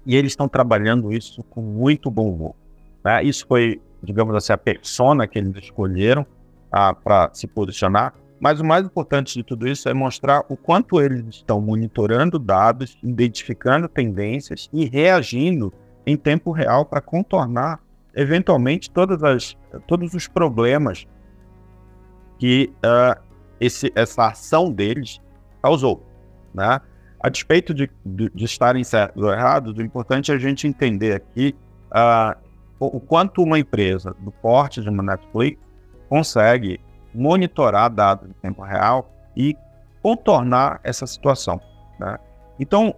e 0.06 0.16
eles 0.16 0.32
estão 0.32 0.48
trabalhando 0.48 1.12
isso 1.12 1.42
com 1.44 1.60
muito 1.60 2.10
bom 2.10 2.30
humor. 2.30 2.54
Né? 3.04 3.24
Isso 3.24 3.46
foi, 3.46 3.82
digamos 4.02 4.34
assim, 4.34 4.54
a 4.54 4.58
persona 4.58 5.26
que 5.26 5.38
eles 5.38 5.54
escolheram 5.56 6.24
para 6.70 7.30
se 7.32 7.46
posicionar. 7.46 8.14
Mas 8.38 8.61
o 8.61 8.64
mais 8.64 8.85
importante 8.85 9.35
de 9.35 9.43
tudo 9.43 9.66
isso 9.66 9.88
é 9.88 9.95
mostrar 9.95 10.45
o 10.49 10.57
quanto 10.57 11.00
eles 11.00 11.37
estão 11.37 11.61
monitorando 11.61 12.38
dados, 12.38 12.99
identificando 13.02 13.88
tendências 13.88 14.69
e 14.73 14.85
reagindo 14.85 15.73
em 16.07 16.16
tempo 16.16 16.52
real 16.52 16.85
para 16.85 17.00
contornar 17.00 17.81
eventualmente 18.14 18.90
todas 18.90 19.23
as, 19.23 19.57
todos 19.87 20.14
os 20.14 20.26
problemas 20.26 21.07
que 22.38 22.73
uh, 22.76 23.21
esse, 23.61 23.93
essa 23.95 24.28
ação 24.28 24.71
deles 24.71 25.21
causou. 25.62 26.07
Né? 26.55 26.81
A 27.21 27.28
despeito 27.28 27.75
de, 27.75 27.90
de, 28.05 28.31
de 28.35 28.45
estarem 28.45 28.85
certos 28.85 29.23
ou 29.23 29.33
errados, 29.33 29.76
o 29.76 29.83
importante 29.83 30.31
é 30.31 30.35
a 30.35 30.38
gente 30.38 30.66
entender 30.66 31.14
aqui 31.14 31.55
uh, 31.90 32.38
o, 32.78 32.97
o, 32.97 33.00
quanto 33.00 33.43
uma 33.43 33.59
empresa 33.59 34.14
do 34.21 34.31
porte 34.31 34.81
de 34.81 34.88
uma 34.88 35.02
Netflix 35.02 35.61
consegue 36.09 36.81
monitorar 37.16 37.90
dados 37.90 38.28
em 38.28 38.32
tempo 38.35 38.62
real 38.62 39.11
e 39.37 39.56
contornar 40.02 40.80
essa 40.85 41.06
situação. 41.06 41.61
Né? 41.99 42.18
Então, 42.58 42.94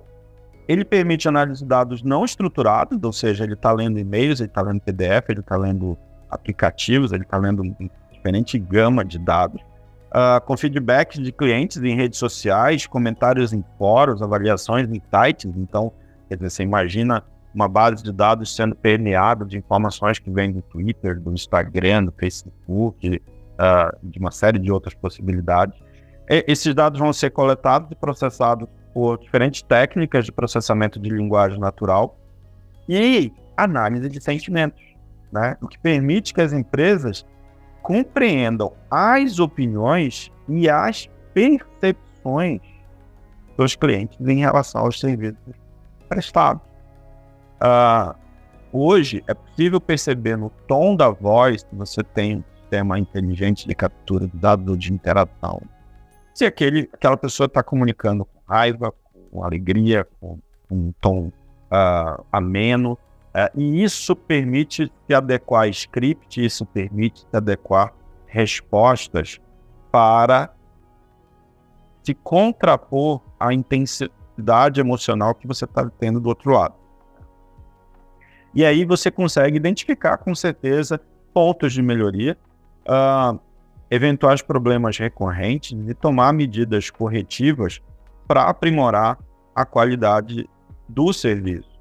ele 0.68 0.84
permite 0.84 1.26
análise 1.26 1.62
de 1.62 1.68
dados 1.68 2.02
não 2.02 2.25
estruturados, 2.25 2.98
ou 3.02 3.12
seja, 3.12 3.44
ele 3.44 3.54
está 3.54 3.72
lendo 3.72 3.98
e-mails, 3.98 4.40
ele 4.40 4.50
está 4.50 4.60
lendo 4.60 4.80
PDF, 4.80 5.30
ele 5.30 5.40
está 5.40 5.56
lendo 5.56 5.96
aplicativos, 6.30 7.12
ele 7.12 7.22
está 7.22 7.38
lendo 7.38 7.75
diferente 8.12 8.58
gama 8.58 9.04
de 9.04 9.18
dados, 9.18 9.62
uh, 10.08 10.44
com 10.44 10.56
feedbacks 10.56 11.22
de 11.22 11.32
clientes 11.32 11.78
em 11.78 11.96
redes 11.96 12.18
sociais, 12.18 12.87
comentários 12.87 13.54
em 13.54 13.64
fóruns, 13.78 14.20
avaliações 14.20 14.88
em 14.90 15.00
sites. 15.10 15.50
Então, 15.56 15.90
quer 16.28 16.37
dizer, 16.37 16.50
você 16.50 16.62
imagina 16.62 17.25
uma 17.54 17.66
base 17.66 18.02
de 18.02 18.12
dados 18.12 18.54
sendo 18.54 18.75
permeada 18.75 19.46
de 19.46 19.56
informações 19.56 20.18
que 20.18 20.30
vêm 20.30 20.52
do 20.52 20.60
Twitter, 20.60 21.18
do 21.18 21.32
Instagram, 21.32 22.04
do 22.04 22.12
Facebook, 22.12 23.22
uh, 23.58 23.96
de 24.02 24.18
uma 24.18 24.30
série 24.30 24.58
de 24.58 24.70
outras 24.70 24.94
possibilidades. 24.94 25.78
E, 26.28 26.44
esses 26.46 26.74
dados 26.74 26.98
vão 26.98 27.12
ser 27.12 27.30
coletados 27.30 27.90
e 27.90 27.94
processados 27.94 28.68
por 28.94 29.18
diferentes 29.18 29.62
técnicas 29.62 30.24
de 30.24 30.32
processamento 30.32 30.98
de 30.98 31.10
linguagem 31.10 31.58
natural 31.58 32.18
e 32.88 33.32
análise 33.56 34.08
de 34.08 34.20
sentimentos, 34.22 34.82
né? 35.30 35.56
o 35.60 35.68
que 35.68 35.78
permite 35.78 36.32
que 36.32 36.40
as 36.40 36.52
empresas 36.52 37.26
compreendam 37.82 38.72
as 38.90 39.38
opiniões 39.38 40.32
e 40.48 40.68
as 40.68 41.08
percepções 41.34 42.60
dos 43.56 43.74
clientes 43.74 44.18
em 44.20 44.38
relação 44.38 44.82
aos 44.82 45.00
serviços 45.00 45.38
prestados. 46.08 46.62
Uh, 47.60 48.14
hoje 48.72 49.22
é 49.26 49.34
possível 49.34 49.80
perceber 49.80 50.36
no 50.36 50.50
tom 50.66 50.94
da 50.94 51.10
voz 51.10 51.64
que 51.64 51.74
você 51.74 52.02
tem 52.02 52.44
sistema 52.68 52.98
inteligente 52.98 53.66
de 53.66 53.75
captura 53.75 54.28
de 54.28 54.37
dados 54.37 54.78
de 54.78 54.92
interação. 54.92 55.62
Se 56.34 56.44
aquele, 56.44 56.88
aquela 56.92 57.16
pessoa 57.16 57.46
está 57.46 57.62
comunicando 57.62 58.26
com 58.26 58.40
raiva, 58.46 58.92
com 59.30 59.42
alegria, 59.42 60.06
com, 60.20 60.38
com 60.68 60.75
um 60.75 60.92
tom 61.00 61.32
uh, 61.72 62.25
ameno, 62.30 62.92
uh, 62.92 63.58
e 63.58 63.82
isso 63.82 64.14
permite 64.14 64.92
se 65.06 65.14
adequar 65.14 65.62
a 65.62 65.68
script, 65.68 66.44
isso 66.44 66.66
permite 66.66 67.20
se 67.20 67.37
adequar 67.37 67.94
respostas 68.26 69.40
para 69.90 70.52
se 72.02 72.14
contrapor 72.14 73.22
à 73.40 73.52
intensidade 73.52 74.80
emocional 74.80 75.34
que 75.34 75.46
você 75.46 75.64
está 75.64 75.88
tendo 75.98 76.20
do 76.20 76.28
outro 76.28 76.52
lado. 76.52 76.75
E 78.54 78.64
aí 78.64 78.84
você 78.84 79.10
consegue 79.10 79.56
identificar 79.56 80.18
com 80.18 80.34
certeza 80.34 81.00
pontos 81.32 81.72
de 81.72 81.82
melhoria, 81.82 82.37
uh, 82.88 83.38
eventuais 83.90 84.42
problemas 84.42 84.99
recorrentes 84.99 85.78
e 85.88 85.95
tomar 85.95 86.33
medidas 86.33 86.90
corretivas 86.90 87.80
para 88.26 88.45
aprimorar 88.45 89.18
a 89.54 89.64
qualidade 89.64 90.49
do 90.88 91.12
serviço. 91.12 91.78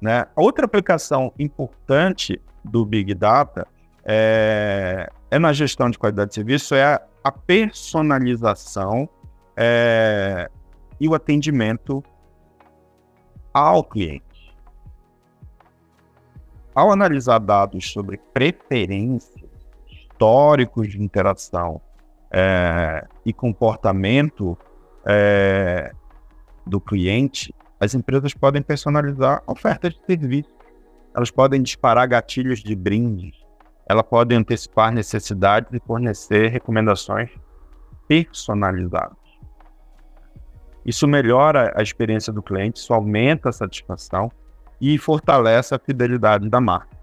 Né? 0.00 0.26
Outra 0.36 0.66
aplicação 0.66 1.32
importante 1.38 2.40
do 2.64 2.84
Big 2.84 3.14
Data 3.14 3.66
é, 4.04 5.10
é 5.30 5.38
na 5.38 5.52
gestão 5.52 5.88
de 5.88 5.98
qualidade 5.98 6.30
de 6.30 6.34
serviço, 6.34 6.74
é 6.74 7.00
a, 7.22 7.32
personalização 7.32 9.08
é, 9.56 10.50
e 11.00 11.08
o 11.08 11.14
atendimento 11.14 12.04
ao 13.52 13.82
cliente. 13.82 14.24
Ao 16.74 16.90
analisar 16.90 17.38
dados 17.38 17.92
sobre 17.92 18.18
preferências, 18.32 19.43
históricos 20.14 20.88
de 20.88 21.02
interação 21.02 21.80
é, 22.30 23.04
e 23.26 23.32
comportamento 23.32 24.56
é, 25.04 25.92
do 26.64 26.80
cliente, 26.80 27.52
as 27.80 27.94
empresas 27.94 28.32
podem 28.32 28.62
personalizar 28.62 29.42
ofertas 29.46 29.94
de 29.94 30.00
serviço. 30.06 30.54
Elas 31.14 31.30
podem 31.30 31.62
disparar 31.62 32.08
gatilhos 32.08 32.60
de 32.60 32.74
brindes. 32.74 33.36
Elas 33.86 34.04
podem 34.04 34.38
antecipar 34.38 34.92
necessidades 34.92 35.70
e 35.72 35.80
fornecer 35.84 36.48
recomendações 36.48 37.30
personalizadas. 38.08 39.16
Isso 40.86 41.06
melhora 41.06 41.72
a 41.76 41.82
experiência 41.82 42.32
do 42.32 42.42
cliente, 42.42 42.78
isso 42.78 42.92
aumenta 42.92 43.48
a 43.48 43.52
satisfação 43.52 44.30
e 44.80 44.98
fortalece 44.98 45.74
a 45.74 45.78
fidelidade 45.78 46.48
da 46.48 46.60
marca. 46.60 46.96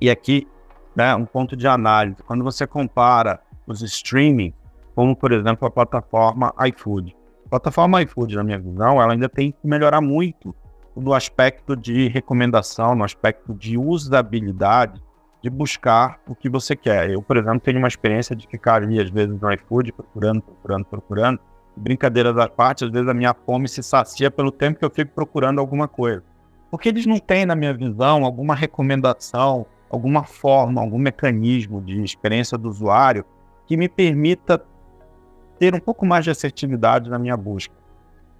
E 0.00 0.10
aqui, 0.10 0.46
né, 0.94 1.14
um 1.14 1.24
ponto 1.24 1.56
de 1.56 1.66
análise, 1.66 2.22
quando 2.22 2.44
você 2.44 2.66
compara 2.66 3.40
os 3.66 3.82
streaming, 3.82 4.52
como 4.94 5.16
por 5.16 5.32
exemplo 5.32 5.66
a 5.66 5.70
plataforma 5.70 6.54
iFood. 6.68 7.16
A 7.46 7.48
plataforma 7.48 8.02
iFood, 8.02 8.36
na 8.36 8.44
minha 8.44 8.58
visão, 8.58 9.00
ela 9.00 9.12
ainda 9.12 9.28
tem 9.28 9.52
que 9.52 9.66
melhorar 9.66 10.00
muito 10.00 10.54
no 10.96 11.12
aspecto 11.12 11.76
de 11.76 12.08
recomendação, 12.08 12.94
no 12.94 13.04
aspecto 13.04 13.52
de 13.54 13.76
usabilidade, 13.76 15.02
de 15.42 15.50
buscar 15.50 16.20
o 16.26 16.34
que 16.34 16.48
você 16.48 16.74
quer. 16.74 17.10
Eu, 17.10 17.20
por 17.20 17.36
exemplo, 17.36 17.60
tenho 17.60 17.78
uma 17.78 17.88
experiência 17.88 18.34
de 18.34 18.46
ficar 18.46 18.82
ali, 18.82 19.00
às 19.00 19.10
vezes, 19.10 19.38
no 19.38 19.52
iFood, 19.52 19.92
procurando, 19.92 20.42
procurando, 20.42 20.84
procurando. 20.86 21.40
Brincadeira 21.76 22.32
da 22.32 22.48
parte, 22.48 22.84
às 22.84 22.90
vezes 22.90 23.08
a 23.08 23.14
minha 23.14 23.34
fome 23.34 23.68
se 23.68 23.82
sacia 23.82 24.30
pelo 24.30 24.52
tempo 24.52 24.78
que 24.78 24.84
eu 24.84 24.90
fico 24.90 25.12
procurando 25.12 25.58
alguma 25.58 25.88
coisa. 25.88 26.22
Porque 26.70 26.88
eles 26.88 27.04
não 27.04 27.18
têm, 27.18 27.44
na 27.44 27.54
minha 27.54 27.74
visão, 27.74 28.24
alguma 28.24 28.54
recomendação, 28.54 29.66
alguma 29.94 30.24
forma, 30.24 30.80
algum 30.80 30.98
mecanismo 30.98 31.80
de 31.80 32.02
experiência 32.02 32.58
do 32.58 32.68
usuário 32.68 33.24
que 33.66 33.76
me 33.76 33.88
permita 33.88 34.62
ter 35.58 35.74
um 35.74 35.80
pouco 35.80 36.04
mais 36.04 36.24
de 36.24 36.30
assertividade 36.30 37.08
na 37.08 37.18
minha 37.18 37.36
busca. 37.36 37.74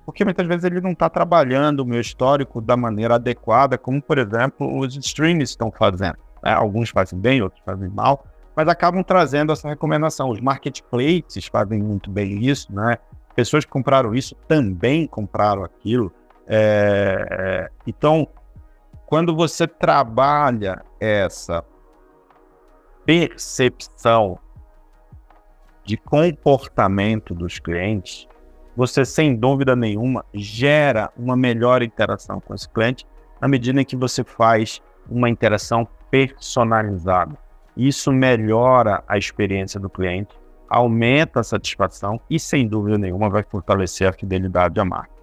Porque 0.04 0.24
muitas 0.24 0.46
vezes 0.46 0.64
ele 0.64 0.80
não 0.80 0.90
está 0.90 1.08
trabalhando 1.08 1.80
o 1.80 1.86
meu 1.86 2.00
histórico 2.00 2.60
da 2.60 2.76
maneira 2.76 3.14
adequada, 3.14 3.78
como, 3.78 4.02
por 4.02 4.18
exemplo, 4.18 4.78
os 4.78 4.94
streams 4.96 5.50
estão 5.50 5.70
fazendo. 5.70 6.18
Né? 6.42 6.52
Alguns 6.52 6.90
fazem 6.90 7.18
bem, 7.18 7.40
outros 7.40 7.62
fazem 7.64 7.88
mal, 7.88 8.26
mas 8.54 8.68
acabam 8.68 9.02
trazendo 9.02 9.52
essa 9.52 9.68
recomendação. 9.68 10.28
Os 10.28 10.40
marketplaces 10.40 11.46
fazem 11.46 11.82
muito 11.82 12.10
bem 12.10 12.44
isso, 12.44 12.70
né? 12.74 12.98
Pessoas 13.34 13.64
que 13.64 13.70
compraram 13.70 14.14
isso 14.14 14.34
também 14.46 15.06
compraram 15.06 15.64
aquilo. 15.64 16.12
É, 16.46 17.70
então, 17.86 18.28
quando 19.14 19.32
você 19.32 19.64
trabalha 19.68 20.84
essa 20.98 21.64
percepção 23.06 24.36
de 25.84 25.96
comportamento 25.96 27.32
dos 27.32 27.60
clientes, 27.60 28.26
você 28.76 29.04
sem 29.04 29.36
dúvida 29.36 29.76
nenhuma 29.76 30.24
gera 30.34 31.12
uma 31.16 31.36
melhor 31.36 31.80
interação 31.80 32.40
com 32.40 32.56
esse 32.56 32.68
cliente 32.68 33.06
na 33.40 33.46
medida 33.46 33.80
em 33.80 33.84
que 33.84 33.94
você 33.94 34.24
faz 34.24 34.82
uma 35.08 35.30
interação 35.30 35.86
personalizada. 36.10 37.38
Isso 37.76 38.10
melhora 38.10 39.04
a 39.06 39.16
experiência 39.16 39.78
do 39.78 39.88
cliente, 39.88 40.36
aumenta 40.68 41.38
a 41.38 41.44
satisfação 41.44 42.20
e 42.28 42.40
sem 42.40 42.66
dúvida 42.66 42.98
nenhuma 42.98 43.30
vai 43.30 43.44
fortalecer 43.44 44.08
a 44.08 44.12
fidelidade 44.12 44.80
à 44.80 44.84
marca 44.84 45.14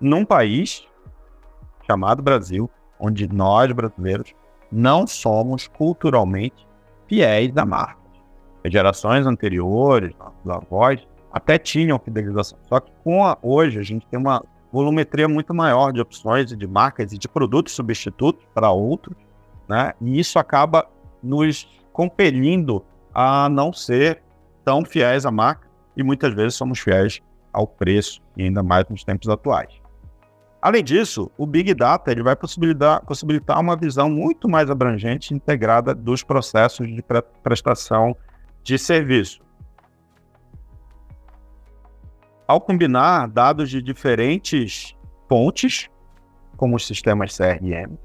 num 0.00 0.24
país 0.24 0.84
chamado 1.86 2.22
Brasil, 2.22 2.68
onde 2.98 3.26
nós 3.32 3.70
brasileiros 3.72 4.34
não 4.70 5.06
somos 5.06 5.66
culturalmente 5.68 6.66
fiéis 7.06 7.52
da 7.52 7.64
marca. 7.64 8.00
As 8.64 8.72
gerações 8.72 9.26
anteriores, 9.26 10.14
nossos 10.18 10.50
avós, 10.50 11.06
até 11.32 11.58
tinham 11.58 11.98
fidelização. 11.98 12.58
Só 12.68 12.80
que 12.80 12.90
com 13.02 13.24
a, 13.24 13.36
hoje 13.42 13.78
a 13.78 13.82
gente 13.82 14.06
tem 14.06 14.18
uma 14.18 14.42
volumetria 14.72 15.28
muito 15.28 15.54
maior 15.54 15.92
de 15.92 16.00
opções 16.00 16.50
e 16.50 16.56
de 16.56 16.66
marcas 16.66 17.12
e 17.12 17.18
de 17.18 17.28
produtos 17.28 17.74
substitutos 17.74 18.44
para 18.52 18.70
outros, 18.70 19.16
né? 19.68 19.92
E 20.00 20.18
isso 20.18 20.38
acaba 20.38 20.88
nos 21.22 21.68
compelindo 21.92 22.84
a 23.14 23.48
não 23.48 23.72
ser 23.72 24.22
tão 24.64 24.84
fiéis 24.84 25.24
à 25.24 25.30
marca 25.30 25.68
e 25.96 26.02
muitas 26.02 26.34
vezes 26.34 26.54
somos 26.54 26.80
fiéis 26.80 27.20
ao 27.52 27.66
preço, 27.68 28.20
e 28.36 28.42
ainda 28.42 28.62
mais 28.64 28.84
nos 28.88 29.04
tempos 29.04 29.28
atuais. 29.28 29.83
Além 30.64 30.82
disso, 30.82 31.30
o 31.36 31.46
Big 31.46 31.74
Data 31.74 32.10
ele 32.10 32.22
vai 32.22 32.34
possibilitar, 32.34 33.04
possibilitar 33.04 33.60
uma 33.60 33.76
visão 33.76 34.08
muito 34.08 34.48
mais 34.48 34.70
abrangente 34.70 35.30
e 35.30 35.36
integrada 35.36 35.94
dos 35.94 36.22
processos 36.22 36.88
de 36.88 37.02
pre 37.02 37.20
prestação 37.42 38.16
de 38.62 38.78
serviço. 38.78 39.42
Ao 42.48 42.58
combinar 42.62 43.28
dados 43.28 43.68
de 43.68 43.82
diferentes 43.82 44.96
fontes, 45.28 45.90
como 46.56 46.76
os 46.76 46.86
sistemas 46.86 47.36
CRM, 47.36 47.98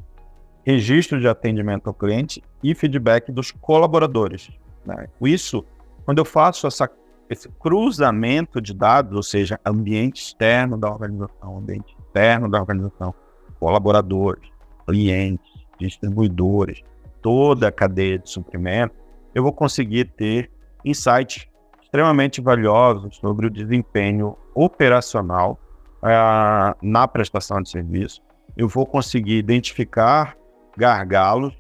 registro 0.66 1.18
de 1.18 1.30
atendimento 1.30 1.88
ao 1.88 1.94
cliente 1.94 2.44
e 2.62 2.76
feedback 2.76 3.32
dos 3.32 3.52
colaboradores. 3.52 4.52
Né? 4.86 5.08
Isso, 5.22 5.64
quando 6.04 6.18
eu 6.18 6.26
faço 6.26 6.68
essa, 6.68 6.90
esse 7.30 7.48
cruzamento 7.48 8.60
de 8.60 8.74
dados, 8.74 9.16
ou 9.16 9.24
seja, 9.24 9.58
ambiente 9.66 10.22
externo 10.22 10.78
da 10.78 10.90
organização, 10.92 11.58
ambiente 11.58 11.96
interno 12.20 12.50
da 12.50 12.60
organização, 12.60 13.14
colaboradores, 13.60 14.44
clientes, 14.86 15.50
distribuidores, 15.80 16.82
toda 17.22 17.70
a 17.70 17.72
cadeia 17.72 18.20
de 18.20 18.30
suprimento, 18.30 18.94
eu 19.34 19.42
vou 19.42 19.54
conseguir 19.54 20.06
ter 20.06 20.52
insights 20.84 21.48
extremamente 21.82 22.42
valiosos 22.42 23.16
sobre 23.16 23.48
o 23.48 23.50
desempenho 23.50 24.38
operacional 24.54 25.58
uh, 26.04 26.76
na 26.82 27.08
prestação 27.08 27.62
de 27.62 27.70
serviço. 27.70 28.22
Eu 28.58 28.68
vou 28.68 28.86
conseguir 28.86 29.38
identificar 29.38 30.38
gargalos, 30.78 31.54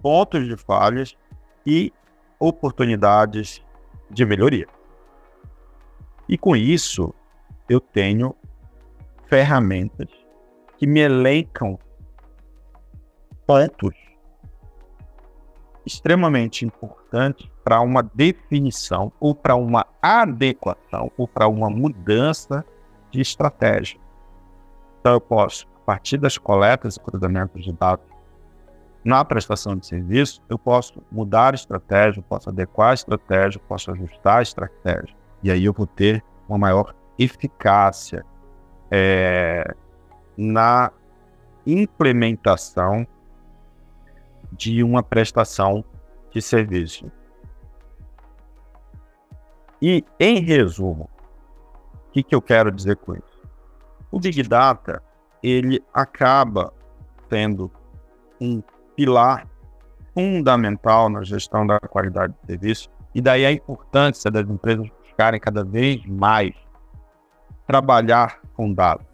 pontos 0.00 0.46
de 0.46 0.56
falhas 0.56 1.16
e 1.66 1.92
oportunidades 2.38 3.62
de 4.10 4.24
melhoria. 4.24 4.66
E 6.28 6.38
com 6.38 6.54
isso, 6.54 7.12
eu 7.68 7.80
tenho 7.80 8.34
ferramentas 9.28 10.08
que 10.76 10.86
me 10.86 11.00
elencam 11.00 11.78
pontos 13.46 13.94
extremamente 15.86 16.64
importantes 16.64 17.48
para 17.62 17.80
uma 17.80 18.02
definição 18.02 19.12
ou 19.20 19.34
para 19.34 19.54
uma 19.54 19.86
adequação 20.00 21.10
ou 21.16 21.28
para 21.28 21.46
uma 21.46 21.68
mudança 21.68 22.64
de 23.10 23.20
estratégia. 23.20 24.00
Então 25.00 25.12
eu 25.12 25.20
posso, 25.20 25.66
a 25.76 25.84
partir 25.84 26.16
das 26.16 26.38
coletas 26.38 26.96
e 26.96 27.00
cruzamentos 27.00 27.62
de 27.62 27.72
dados 27.72 28.06
na 29.04 29.22
prestação 29.22 29.76
de 29.76 29.86
serviço, 29.86 30.42
eu 30.48 30.58
posso 30.58 31.02
mudar 31.12 31.52
a 31.52 31.54
estratégia, 31.54 32.22
posso 32.22 32.48
adequar 32.48 32.92
a 32.92 32.94
estratégia, 32.94 33.60
posso 33.68 33.90
ajustar 33.90 34.38
a 34.38 34.42
estratégia. 34.42 35.14
E 35.42 35.50
aí 35.50 35.66
eu 35.66 35.74
vou 35.74 35.86
ter 35.86 36.24
uma 36.48 36.56
maior 36.56 36.94
eficácia 37.18 38.24
é, 38.90 39.74
na 40.36 40.90
implementação 41.66 43.06
de 44.52 44.82
uma 44.82 45.02
prestação 45.02 45.84
de 46.30 46.40
serviço. 46.40 47.10
E, 49.80 50.04
em 50.18 50.40
resumo, 50.40 51.10
o 52.08 52.12
que, 52.12 52.22
que 52.22 52.34
eu 52.34 52.40
quero 52.40 52.70
dizer 52.70 52.96
com 52.96 53.14
isso? 53.14 53.42
O 54.10 54.20
Big 54.20 54.42
Data, 54.44 55.02
ele 55.42 55.82
acaba 55.92 56.72
sendo 57.28 57.70
um 58.40 58.62
pilar 58.96 59.46
fundamental 60.14 61.08
na 61.08 61.24
gestão 61.24 61.66
da 61.66 61.80
qualidade 61.80 62.32
de 62.32 62.46
serviço, 62.46 62.88
e 63.14 63.20
daí 63.20 63.44
a 63.44 63.52
importância 63.52 64.30
das 64.30 64.48
empresas 64.48 64.88
buscarem 65.02 65.40
cada 65.40 65.64
vez 65.64 66.04
mais 66.06 66.54
trabalhar 67.66 68.40
com 68.54 68.72
dados, 68.72 69.06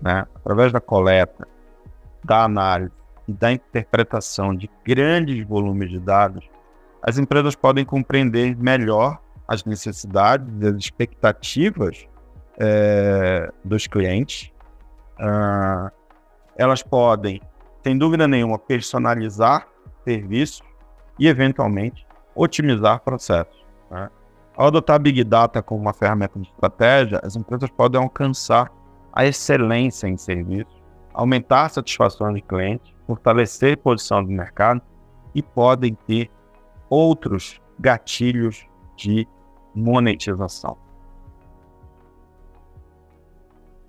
né, 0.00 0.26
através 0.34 0.72
da 0.72 0.80
coleta, 0.80 1.46
da 2.24 2.44
análise 2.44 2.92
e 3.28 3.32
da 3.32 3.52
interpretação 3.52 4.54
de 4.54 4.70
grandes 4.84 5.46
volumes 5.46 5.90
de 5.90 5.98
dados, 5.98 6.48
as 7.02 7.18
empresas 7.18 7.54
podem 7.54 7.84
compreender 7.84 8.56
melhor 8.56 9.18
as 9.46 9.64
necessidades 9.64 10.46
e 10.60 10.66
as 10.66 10.76
expectativas 10.76 12.08
é, 12.58 13.50
dos 13.64 13.86
clientes. 13.86 14.50
Uh, 15.18 15.90
elas 16.56 16.82
podem, 16.82 17.40
sem 17.84 17.96
dúvida 17.96 18.26
nenhuma, 18.26 18.58
personalizar 18.58 19.68
serviços 20.04 20.62
e, 21.18 21.28
eventualmente, 21.28 22.06
otimizar 22.34 23.00
processos. 23.00 23.64
Né? 23.90 24.10
Ao 24.56 24.68
adotar 24.68 24.98
Big 24.98 25.22
Data 25.22 25.62
como 25.62 25.82
uma 25.82 25.92
ferramenta 25.92 26.38
de 26.40 26.48
estratégia, 26.48 27.20
as 27.22 27.36
empresas 27.36 27.68
podem 27.68 28.00
alcançar 28.00 28.72
a 29.12 29.26
excelência 29.26 30.06
em 30.08 30.16
serviços, 30.16 30.82
aumentar 31.12 31.66
a 31.66 31.68
satisfação 31.68 32.32
de 32.32 32.40
clientes, 32.40 32.94
fortalecer 33.06 33.74
a 33.74 33.76
posição 33.76 34.24
do 34.24 34.30
mercado 34.30 34.80
e 35.34 35.42
podem 35.42 35.94
ter 36.06 36.30
outros 36.88 37.60
gatilhos 37.78 38.66
de 38.96 39.28
monetização. 39.74 40.78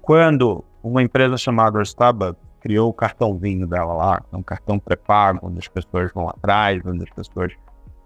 Quando 0.02 0.66
uma 0.84 1.02
empresa 1.02 1.38
chamada 1.38 1.82
Starbucks 1.82 2.42
criou 2.60 2.90
o 2.90 2.94
cartãozinho 2.94 3.66
dela 3.66 3.94
lá, 3.94 4.22
é 4.34 4.36
um 4.36 4.44
cartão 4.44 4.78
pré-pago, 4.78 5.40
onde 5.44 5.60
as 5.60 5.68
pessoas 5.70 6.12
vão 6.12 6.28
atrás, 6.28 6.82
onde 6.86 7.04
as 7.04 7.10
pessoas 7.10 7.54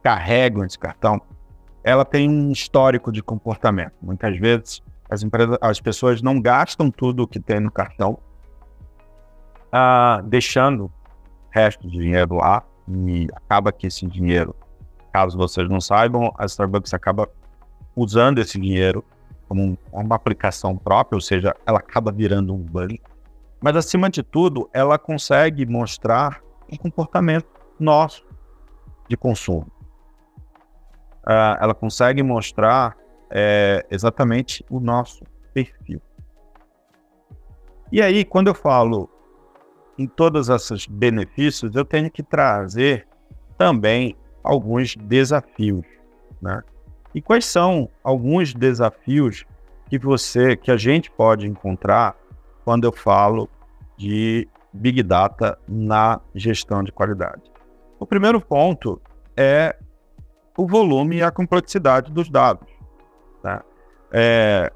carregam 0.03 0.63
esse 0.63 0.77
cartão, 0.77 1.19
ela 1.83 2.05
tem 2.05 2.29
um 2.29 2.51
histórico 2.51 3.11
de 3.11 3.21
comportamento. 3.21 3.93
Muitas 4.01 4.37
vezes 4.37 4.81
as 5.09 5.23
empresas, 5.23 5.57
as 5.61 5.79
pessoas 5.79 6.21
não 6.21 6.39
gastam 6.39 6.89
tudo 6.89 7.23
o 7.23 7.27
que 7.27 7.39
tem 7.39 7.59
no 7.59 7.71
cartão, 7.71 8.17
ah, 9.71 10.21
deixando 10.25 10.85
o 10.85 10.91
resto 11.49 11.83
do 11.87 11.91
dinheiro 11.91 12.35
lá 12.35 12.63
e 12.87 13.27
acaba 13.35 13.71
que 13.71 13.87
esse 13.87 14.05
dinheiro 14.05 14.55
Caso 15.11 15.37
vocês 15.37 15.67
não 15.67 15.81
saibam, 15.81 16.33
a 16.37 16.45
Starbucks 16.45 16.93
acaba 16.93 17.29
usando 17.95 18.39
esse 18.39 18.59
dinheiro 18.59 19.03
como 19.47 19.77
uma 19.91 20.15
aplicação 20.15 20.77
própria, 20.77 21.17
ou 21.17 21.21
seja, 21.21 21.53
ela 21.65 21.79
acaba 21.79 22.11
virando 22.11 22.53
um 22.53 22.57
banco. 22.57 23.11
Mas, 23.59 23.75
acima 23.75 24.09
de 24.09 24.23
tudo, 24.23 24.69
ela 24.73 24.97
consegue 24.97 25.65
mostrar 25.65 26.41
um 26.71 26.77
comportamento 26.77 27.47
nosso 27.77 28.25
de 29.09 29.17
consumo. 29.17 29.67
Uh, 31.25 31.57
ela 31.61 31.73
consegue 31.73 32.23
mostrar 32.23 32.97
é, 33.29 33.85
exatamente 33.89 34.65
o 34.69 34.79
nosso 34.79 35.23
perfil. 35.53 36.01
E 37.91 38.01
aí, 38.01 38.25
quando 38.25 38.47
eu 38.47 38.55
falo 38.55 39.09
em 39.97 40.07
todos 40.07 40.49
esses 40.49 40.87
benefícios, 40.87 41.75
eu 41.75 41.85
tenho 41.85 42.09
que 42.09 42.23
trazer 42.23 43.07
também 43.57 44.15
alguns 44.43 44.95
desafios, 44.95 45.85
né? 46.41 46.63
E 47.13 47.21
quais 47.21 47.45
são 47.45 47.89
alguns 48.03 48.53
desafios 48.53 49.45
que 49.89 49.99
você, 49.99 50.55
que 50.55 50.71
a 50.71 50.77
gente 50.77 51.11
pode 51.11 51.45
encontrar 51.47 52.15
quando 52.63 52.85
eu 52.85 52.91
falo 52.93 53.49
de 53.97 54.47
Big 54.73 55.03
Data 55.03 55.59
na 55.67 56.21
gestão 56.33 56.81
de 56.83 56.91
qualidade? 56.91 57.41
O 57.99 58.05
primeiro 58.05 58.39
ponto 58.39 59.01
é 59.35 59.75
o 60.57 60.67
volume 60.67 61.17
e 61.17 61.23
a 61.23 61.31
complexidade 61.31 62.11
dos 62.11 62.29
dados. 62.29 62.67
Tá? 63.41 63.63
É, 64.11 64.71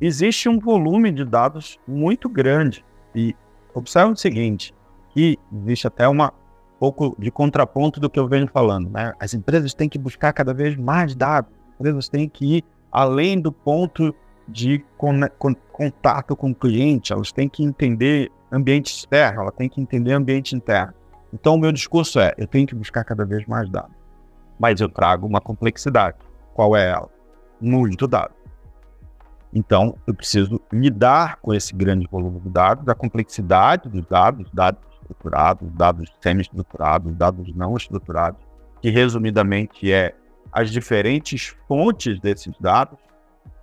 existe 0.00 0.48
um 0.48 0.58
volume 0.58 1.12
de 1.12 1.24
dados 1.24 1.78
muito 1.86 2.28
grande 2.28 2.84
e 3.14 3.34
observe 3.74 4.12
o 4.12 4.16
seguinte, 4.16 4.74
que 5.10 5.38
existe 5.52 5.86
até 5.86 6.06
uma 6.08 6.32
pouco 6.78 7.16
de 7.18 7.30
contraponto 7.30 7.98
do 7.98 8.10
que 8.10 8.18
eu 8.18 8.28
venho 8.28 8.48
falando. 8.48 8.90
Né? 8.90 9.14
As 9.18 9.32
empresas 9.34 9.72
têm 9.72 9.88
que 9.88 9.98
buscar 9.98 10.32
cada 10.32 10.52
vez 10.52 10.76
mais 10.76 11.14
dados, 11.14 11.50
as 11.74 11.80
empresas 11.80 12.08
têm 12.08 12.28
que 12.28 12.56
ir 12.56 12.64
além 12.92 13.40
do 13.40 13.52
ponto 13.52 14.14
de 14.48 14.84
con 14.96 15.20
con 15.38 15.54
contato 15.72 16.36
com 16.36 16.50
o 16.50 16.54
cliente, 16.54 17.12
elas 17.12 17.32
têm 17.32 17.48
que 17.48 17.62
entender 17.62 18.30
ambiente 18.50 18.94
externo, 18.94 19.42
elas 19.42 19.54
têm 19.54 19.68
que 19.68 19.80
entender 19.80 20.12
ambiente 20.12 20.54
interno. 20.54 20.94
Então, 21.32 21.54
o 21.54 21.58
meu 21.58 21.72
discurso 21.72 22.18
é: 22.20 22.32
eu 22.38 22.46
tenho 22.46 22.66
que 22.66 22.74
buscar 22.74 23.04
cada 23.04 23.24
vez 23.24 23.44
mais 23.46 23.68
dados. 23.68 23.94
Mas 24.58 24.80
eu 24.80 24.88
trago 24.88 25.26
uma 25.26 25.40
complexidade. 25.40 26.16
Qual 26.54 26.76
é 26.76 26.90
ela? 26.90 27.08
Muito 27.60 28.06
dado. 28.06 28.34
Então, 29.52 29.96
eu 30.06 30.14
preciso 30.14 30.60
lidar 30.72 31.36
com 31.36 31.54
esse 31.54 31.74
grande 31.74 32.06
volume 32.10 32.40
de 32.40 32.50
dados, 32.50 32.86
a 32.88 32.94
complexidade 32.94 33.88
dos 33.88 34.04
dados, 34.06 34.50
dados 34.52 34.80
estruturados, 34.92 35.68
dados 35.72 36.12
semi-estruturados, 36.20 37.14
dados 37.14 37.54
não 37.54 37.76
estruturados, 37.76 38.40
que 38.82 38.90
resumidamente 38.90 39.90
é 39.90 40.14
as 40.52 40.70
diferentes 40.70 41.56
fontes 41.66 42.20
desses 42.20 42.54
dados, 42.60 42.98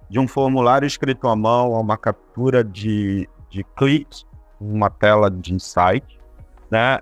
de 0.09 0.19
um 0.19 0.27
formulário 0.27 0.85
escrito 0.85 1.27
à 1.27 1.35
mão 1.35 1.75
a 1.75 1.79
uma 1.79 1.97
captura 1.97 2.63
de, 2.63 3.27
de 3.49 3.63
clique, 3.75 4.25
uma 4.59 4.89
tela 4.89 5.29
de 5.29 5.53
insight, 5.53 6.19
né? 6.69 6.99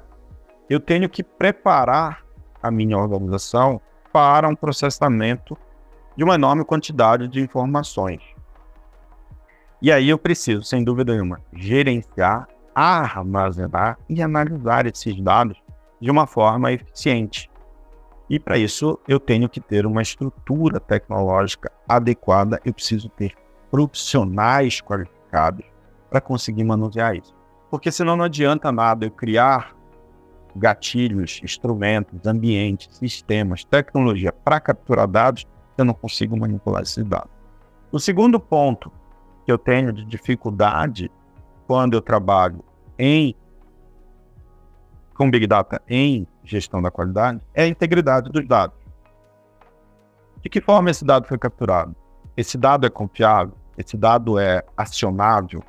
Eu 0.69 0.80
tenho 0.80 1.10
que 1.10 1.23
preparar 1.23 2.20
a 2.62 2.71
minha 2.71 2.97
organização 2.97 3.82
para 4.12 4.47
um 4.47 4.56
processamento 4.56 5.58
de 6.15 6.24
uma 6.24 6.36
enorme 6.36 6.65
quantidade 6.65 7.28
de 7.28 7.39
informações. 7.39 8.21
E 9.82 9.91
aí 9.91 10.10
eu 10.10 10.17
preciso, 10.17 10.63
sem 10.63 10.84
dúvida 10.84 11.13
nenhuma, 11.13 11.39
gerenciar 11.54 12.47
armazenar 12.74 13.97
e 14.10 14.21
analisar 14.21 14.86
esses 14.86 15.19
dados 15.21 15.62
de 16.00 16.10
uma 16.10 16.26
forma 16.26 16.71
eficiente. 16.71 17.50
E 18.30 18.39
para 18.39 18.58
isso 18.58 18.97
eu 19.08 19.19
tenho 19.19 19.50
que 19.50 19.60
ter 19.60 19.86
uma 19.86 20.02
estrutura 20.02 20.80
tecnológica 20.80 21.71
adequada, 21.88 22.60
eu 22.63 22.74
preciso 22.74 23.10
ter 23.10 23.34
profissionais 23.69 24.82
qualificados 24.82 25.65
para 26.10 26.21
conseguir 26.21 26.63
manusear 26.63 27.15
isso. 27.15 27.36
Porque 27.69 27.91
senão 27.91 28.15
não 28.15 28.26
adianta 28.26 28.71
nada 28.71 29.06
eu 29.06 29.12
criar 29.12 29.76
gatilhos, 30.55 31.39
instrumentos, 31.43 32.25
ambientes, 32.25 32.95
sistemas, 32.97 33.63
tecnologia 33.63 34.31
para 34.31 34.59
capturar 34.59 35.07
dados, 35.07 35.45
eu 35.77 35.85
não 35.85 35.93
consigo 35.93 36.37
manipular 36.37 36.81
esses 36.81 37.03
dados. 37.03 37.31
O 37.91 37.99
segundo 37.99 38.39
ponto 38.39 38.91
que 39.45 39.51
eu 39.51 39.57
tenho 39.57 39.91
de 39.91 40.05
dificuldade 40.05 41.11
quando 41.67 41.93
eu 41.93 42.01
trabalho 42.01 42.63
em 42.97 43.35
com 45.13 45.29
Big 45.29 45.45
Data 45.45 45.81
em 45.87 46.25
gestão 46.43 46.81
da 46.81 46.89
qualidade 46.89 47.41
é 47.53 47.63
a 47.63 47.67
integridade 47.67 48.29
dos 48.31 48.47
dados. 48.47 48.75
De 50.41 50.49
que 50.49 50.59
forma 50.59 50.89
esse 50.89 51.05
dado 51.05 51.27
foi 51.27 51.37
capturado? 51.37 51.95
Esse 52.35 52.57
dado 52.57 52.87
é 52.87 52.89
confiável? 52.89 53.55
Esse 53.77 53.95
dado 53.95 54.39
é 54.39 54.63
acionável? 54.75 55.63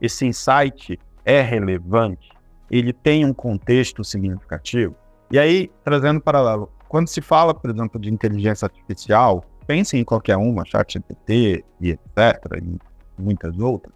Esse 0.00 0.26
insight 0.26 0.98
é 1.24 1.40
relevante? 1.40 2.30
Ele 2.70 2.92
tem 2.92 3.24
um 3.24 3.32
contexto 3.32 4.04
significativo? 4.04 4.94
E 5.30 5.38
aí, 5.38 5.70
trazendo 5.84 6.20
paralelo, 6.20 6.70
quando 6.88 7.08
se 7.08 7.20
fala, 7.20 7.54
por 7.54 7.70
exemplo, 7.70 8.00
de 8.00 8.12
inteligência 8.12 8.66
artificial, 8.66 9.44
pense 9.66 9.96
em 9.96 10.04
qualquer 10.04 10.36
uma, 10.36 10.64
ChatGPT 10.64 11.64
e 11.80 11.90
etc., 11.90 12.60
e 12.62 12.78
muitas 13.20 13.58
outras, 13.58 13.94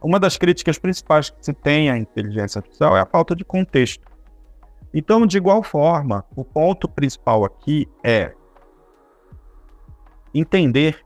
uma 0.00 0.20
das 0.20 0.36
críticas 0.36 0.78
principais 0.78 1.30
que 1.30 1.44
se 1.44 1.52
tem 1.52 1.90
à 1.90 1.98
inteligência 1.98 2.58
artificial 2.58 2.96
é 2.96 3.00
a 3.00 3.06
falta 3.06 3.34
de 3.34 3.44
contexto. 3.44 4.06
Então, 4.94 5.26
de 5.26 5.36
igual 5.36 5.62
forma, 5.62 6.24
o 6.34 6.44
ponto 6.44 6.88
principal 6.88 7.44
aqui 7.44 7.88
é 8.04 8.32
entender 10.32 11.04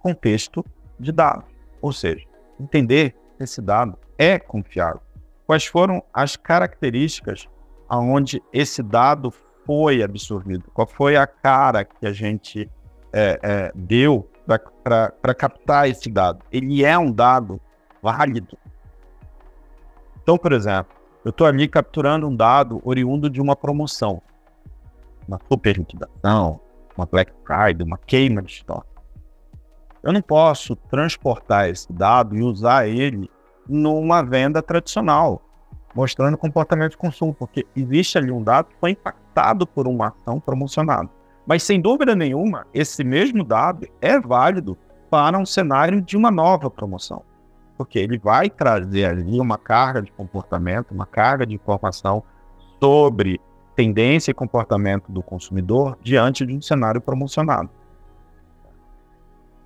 contexto 0.00 0.64
de 0.98 1.12
dados, 1.12 1.44
ou 1.80 1.92
seja, 1.92 2.26
entender 2.58 3.14
se 3.36 3.44
esse 3.44 3.62
dado 3.62 3.98
é 4.18 4.38
confiável. 4.38 5.02
Quais 5.50 5.66
foram 5.66 6.00
as 6.14 6.36
características 6.36 7.48
aonde 7.88 8.40
esse 8.52 8.84
dado 8.84 9.34
foi 9.66 10.00
absorvido? 10.00 10.70
Qual 10.72 10.86
foi 10.86 11.16
a 11.16 11.26
cara 11.26 11.84
que 11.84 12.06
a 12.06 12.12
gente 12.12 12.70
é, 13.12 13.40
é, 13.42 13.72
deu 13.74 14.30
para 14.84 15.34
captar 15.34 15.88
esse 15.88 16.08
dado? 16.08 16.44
Ele 16.52 16.84
é 16.84 16.96
um 16.96 17.10
dado 17.10 17.60
válido. 18.00 18.56
Então, 20.22 20.38
por 20.38 20.52
exemplo, 20.52 20.94
eu 21.24 21.30
estou 21.30 21.48
ali 21.48 21.66
capturando 21.66 22.28
um 22.28 22.36
dado 22.36 22.80
oriundo 22.84 23.28
de 23.28 23.40
uma 23.40 23.56
promoção, 23.56 24.22
uma 25.26 25.40
super 25.50 25.76
liquidação, 25.76 26.60
uma 26.96 27.06
Black 27.06 27.32
Friday, 27.44 27.84
uma 27.84 27.98
queima 27.98 28.40
de 28.40 28.52
estoque. 28.52 28.86
Eu 30.00 30.12
não 30.12 30.22
posso 30.22 30.76
transportar 30.76 31.68
esse 31.68 31.92
dado 31.92 32.36
e 32.36 32.40
usar 32.40 32.86
ele 32.86 33.28
numa 33.70 34.22
venda 34.22 34.60
tradicional, 34.60 35.40
mostrando 35.94 36.36
comportamento 36.36 36.92
de 36.92 36.98
consumo, 36.98 37.32
porque 37.32 37.66
existe 37.74 38.18
ali 38.18 38.30
um 38.30 38.42
dado 38.42 38.66
que 38.66 38.76
foi 38.80 38.90
impactado 38.90 39.66
por 39.66 39.86
uma 39.86 40.08
ação 40.08 40.40
promocionada. 40.40 41.08
Mas 41.46 41.62
sem 41.62 41.80
dúvida 41.80 42.14
nenhuma, 42.14 42.66
esse 42.74 43.02
mesmo 43.02 43.44
dado 43.44 43.86
é 44.00 44.18
válido 44.18 44.76
para 45.08 45.38
um 45.38 45.46
cenário 45.46 46.00
de 46.00 46.16
uma 46.16 46.30
nova 46.30 46.70
promoção. 46.70 47.22
Porque 47.76 47.98
ele 47.98 48.18
vai 48.18 48.50
trazer 48.50 49.06
ali 49.06 49.40
uma 49.40 49.56
carga 49.56 50.02
de 50.02 50.12
comportamento, 50.12 50.92
uma 50.92 51.06
carga 51.06 51.46
de 51.46 51.54
informação 51.54 52.22
sobre 52.78 53.40
tendência 53.74 54.30
e 54.30 54.34
comportamento 54.34 55.10
do 55.10 55.22
consumidor 55.22 55.98
diante 56.02 56.44
de 56.44 56.54
um 56.54 56.60
cenário 56.60 57.00
promocionado. 57.00 57.70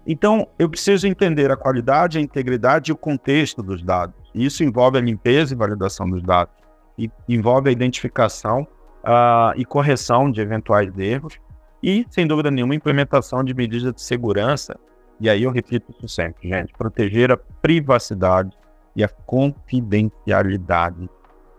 Então, 0.07 0.47
eu 0.59 0.69
preciso 0.69 1.07
entender 1.07 1.51
a 1.51 1.57
qualidade, 1.57 2.19
a 2.19 2.21
integridade 2.21 2.91
e 2.91 2.93
o 2.93 2.97
contexto 2.97 3.63
dos 3.63 3.83
dados. 3.83 4.15
Isso 4.35 4.63
envolve 4.63 4.99
a 4.99 5.01
limpeza 5.01 5.55
e 5.55 5.57
validação 5.57 6.09
dos 6.09 6.23
dados, 6.23 6.55
e 6.99 7.11
envolve 7.29 7.71
a 7.71 7.73
identificação 7.73 8.67
uh, 9.03 9.57
e 9.57 9.65
correção 9.65 10.31
de 10.31 10.41
eventuais 10.41 10.97
erros, 10.99 11.39
e, 11.83 12.07
sem 12.11 12.27
dúvida 12.27 12.51
nenhuma, 12.51 12.75
implementação 12.75 13.45
de 13.45 13.55
medidas 13.55 13.93
de 13.93 14.03
segurança. 14.03 14.79
E 15.21 15.29
aí 15.29 15.43
eu 15.43 15.51
repito 15.51 15.93
isso 15.93 16.09
sempre, 16.09 16.49
gente: 16.49 16.73
proteger 16.73 17.31
a 17.31 17.37
privacidade 17.37 18.57
e 18.97 19.05
a 19.05 19.09
confidencialidade 19.09 21.09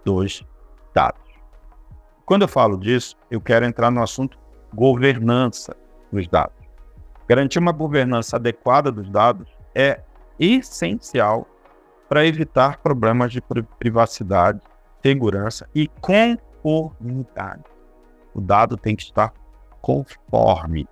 dos 0.03 0.43
dados. 0.93 1.21
Quando 2.25 2.41
eu 2.41 2.47
falo 2.47 2.77
disso, 2.77 3.15
eu 3.29 3.39
quero 3.39 3.65
entrar 3.65 3.91
no 3.91 4.01
assunto 4.01 4.37
governança 4.73 5.75
dos 6.11 6.27
dados. 6.27 6.64
Garantir 7.27 7.59
uma 7.59 7.71
governança 7.71 8.35
adequada 8.35 8.91
dos 8.91 9.09
dados 9.09 9.47
é 9.73 10.01
essencial 10.39 11.47
para 12.07 12.25
evitar 12.25 12.77
problemas 12.77 13.31
de 13.31 13.41
privacidade, 13.79 14.61
segurança 15.03 15.67
e 15.73 15.87
conformidade. 16.01 17.63
O 18.33 18.41
dado 18.41 18.77
tem 18.77 18.95
que 18.95 19.03
estar 19.03 19.33
conforme, 19.81 20.87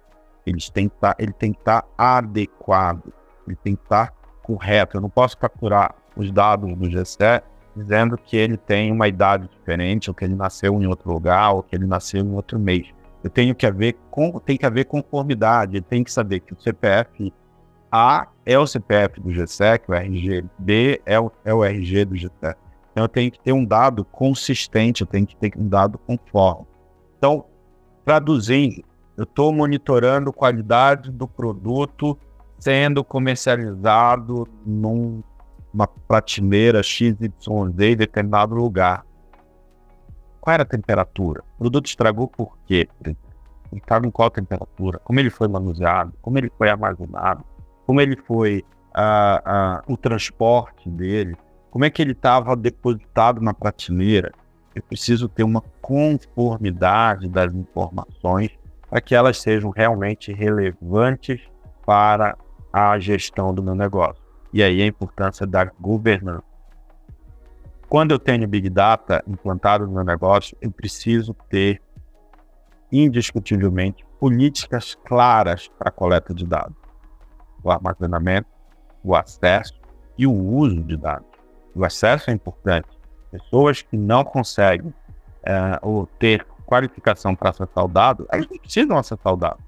ele 0.46 0.60
tem 0.74 0.89
que 0.89 1.54
que 1.54 1.60
estar 1.60 1.86
adequado, 1.98 3.13
ele 3.48 3.56
tem 3.58 3.76
que 3.76 3.84
estar 3.84 4.12
correto. 4.41 4.98
Eu 4.98 5.02
não 5.02 5.10
posso 5.10 5.38
capturar 5.38 5.96
os 6.15 6.32
dados 6.32 6.76
do 6.76 6.89
GCE 6.89 7.41
dizendo 7.76 8.17
que 8.17 8.38
ele 8.38 8.58
tem 8.58 8.91
uma 8.91 9.08
idade 9.08 9.48
diferente, 9.48 10.10
ou 10.10 10.13
que 10.13 10.24
ele 10.24 10.36
nasceu 10.36 10.80
em 10.82 10.86
outro 10.86 11.12
lugar, 11.12 11.54
ou 11.54 11.63
que 11.63 11.76
ele 11.76 11.88
nasceu 11.88 12.24
em 12.24 12.34
outro 12.34 12.60
mês. 12.60 12.88
Eu 13.24 13.30
tenho 13.30 13.56
que 13.56 13.66
haver, 13.66 13.96
com, 14.12 14.38
tem 14.40 14.58
que 14.58 14.66
haver 14.66 14.86
conformidade, 14.86 15.80
tem 15.82 16.04
que 16.04 16.12
saber 16.12 16.42
que 16.42 16.54
o 16.54 16.60
CPF 16.60 17.32
A 17.92 18.28
é 18.46 18.60
o 18.60 18.68
CPF 18.68 19.22
do 19.22 19.30
GSEC, 19.30 19.90
o 19.90 19.94
RG 19.94 20.46
B 20.60 21.02
é 21.06 21.20
o, 21.20 21.32
é 21.46 21.54
o 21.54 21.64
RG 21.64 22.06
do 22.06 22.16
GSEC. 22.16 22.58
Então 22.92 23.06
eu 23.06 23.08
tenho 23.08 23.32
que 23.32 23.40
ter 23.40 23.54
um 23.54 23.64
dado 23.64 24.04
consistente, 24.04 25.02
eu 25.02 25.08
tenho 25.08 25.26
que 25.26 25.36
ter 25.36 25.54
um 25.58 25.68
dado 25.68 25.98
conforme. 25.98 26.68
Então, 27.18 27.46
traduzindo, 28.04 28.84
eu 29.16 29.24
estou 29.24 29.54
monitorando 29.54 30.30
a 30.30 30.34
qualidade 30.34 31.10
do 31.12 31.28
produto 31.28 32.18
sendo 32.60 33.04
comercializado 33.04 34.48
num 34.66 35.24
uma 35.74 35.88
prateleira 35.88 36.84
XYZ 36.84 37.18
em 37.80 37.96
determinado 37.96 38.54
lugar. 38.54 39.04
Qual 40.44 40.54
era 40.54 40.64
a 40.64 40.66
temperatura? 40.66 41.42
O 41.56 41.60
produto 41.60 41.86
estragou 41.86 42.28
por 42.28 42.58
quê? 42.66 42.90
Ele 43.06 43.16
estava 43.72 44.06
em 44.06 44.12
qual 44.12 44.30
temperatura? 44.30 45.00
Como 45.00 45.18
ele 45.18 45.30
foi 45.30 45.48
manuseado? 45.48 46.12
Como 46.22 46.38
ele 46.38 46.52
foi 46.58 46.70
armazenado? 46.70 47.46
Como 47.88 48.02
ele 48.02 48.18
foi 48.18 48.62
uh, 48.94 49.88
uh, 49.88 49.94
o 49.94 49.96
transporte 49.96 50.90
dele? 50.90 51.38
Como 51.72 51.86
é 51.86 51.90
que 51.90 52.02
ele 52.02 52.12
estava 52.12 52.58
depositado 52.58 53.40
na 53.40 53.54
prateleira? 53.54 54.34
Eu 54.76 54.84
preciso 54.84 55.30
ter 55.30 55.44
uma 55.44 55.62
conformidade 55.82 57.30
das 57.30 57.54
informações 57.54 58.52
para 58.90 59.00
que 59.00 59.16
elas 59.16 59.40
sejam 59.40 59.70
realmente 59.70 60.34
relevantes 60.34 61.40
para 61.86 62.38
a 62.74 63.00
gestão 63.00 63.54
do 63.54 63.64
meu 63.64 63.76
negócio. 63.76 64.22
E 64.52 64.62
aí 64.62 64.82
a 64.82 64.86
importância 64.86 65.48
da 65.48 65.64
governança. 65.80 66.53
Quando 67.94 68.10
eu 68.10 68.18
tenho 68.18 68.48
Big 68.48 68.72
Data 68.72 69.24
implantado 69.28 69.86
no 69.86 69.94
meu 69.94 70.04
negócio, 70.04 70.58
eu 70.60 70.72
preciso 70.72 71.32
ter, 71.48 71.80
indiscutivelmente, 72.92 74.04
políticas 74.20 74.96
claras 75.06 75.68
para 75.78 75.90
a 75.90 75.92
coleta 75.92 76.34
de 76.34 76.44
dados. 76.44 76.76
O 77.64 77.70
armazenamento, 77.70 78.48
o 79.04 79.16
acesso 79.16 79.80
e 80.18 80.26
o 80.26 80.34
uso 80.34 80.82
de 80.82 80.98
dados. 80.98 81.28
O 81.76 81.86
acesso 81.86 82.32
é 82.32 82.34
importante. 82.34 82.88
Pessoas 83.30 83.84
que 83.84 83.96
não 83.96 84.24
conseguem 84.24 84.92
é, 85.44 85.78
ou 85.84 86.08
ter 86.18 86.48
qualificação 86.66 87.36
para 87.36 87.52
acessar 87.52 87.86
o 87.86 87.88
dado, 87.88 88.26
elas 88.32 88.48
não 88.50 88.58
precisam 88.58 88.98
acessar 88.98 89.34
o 89.34 89.38
dado. 89.38 89.64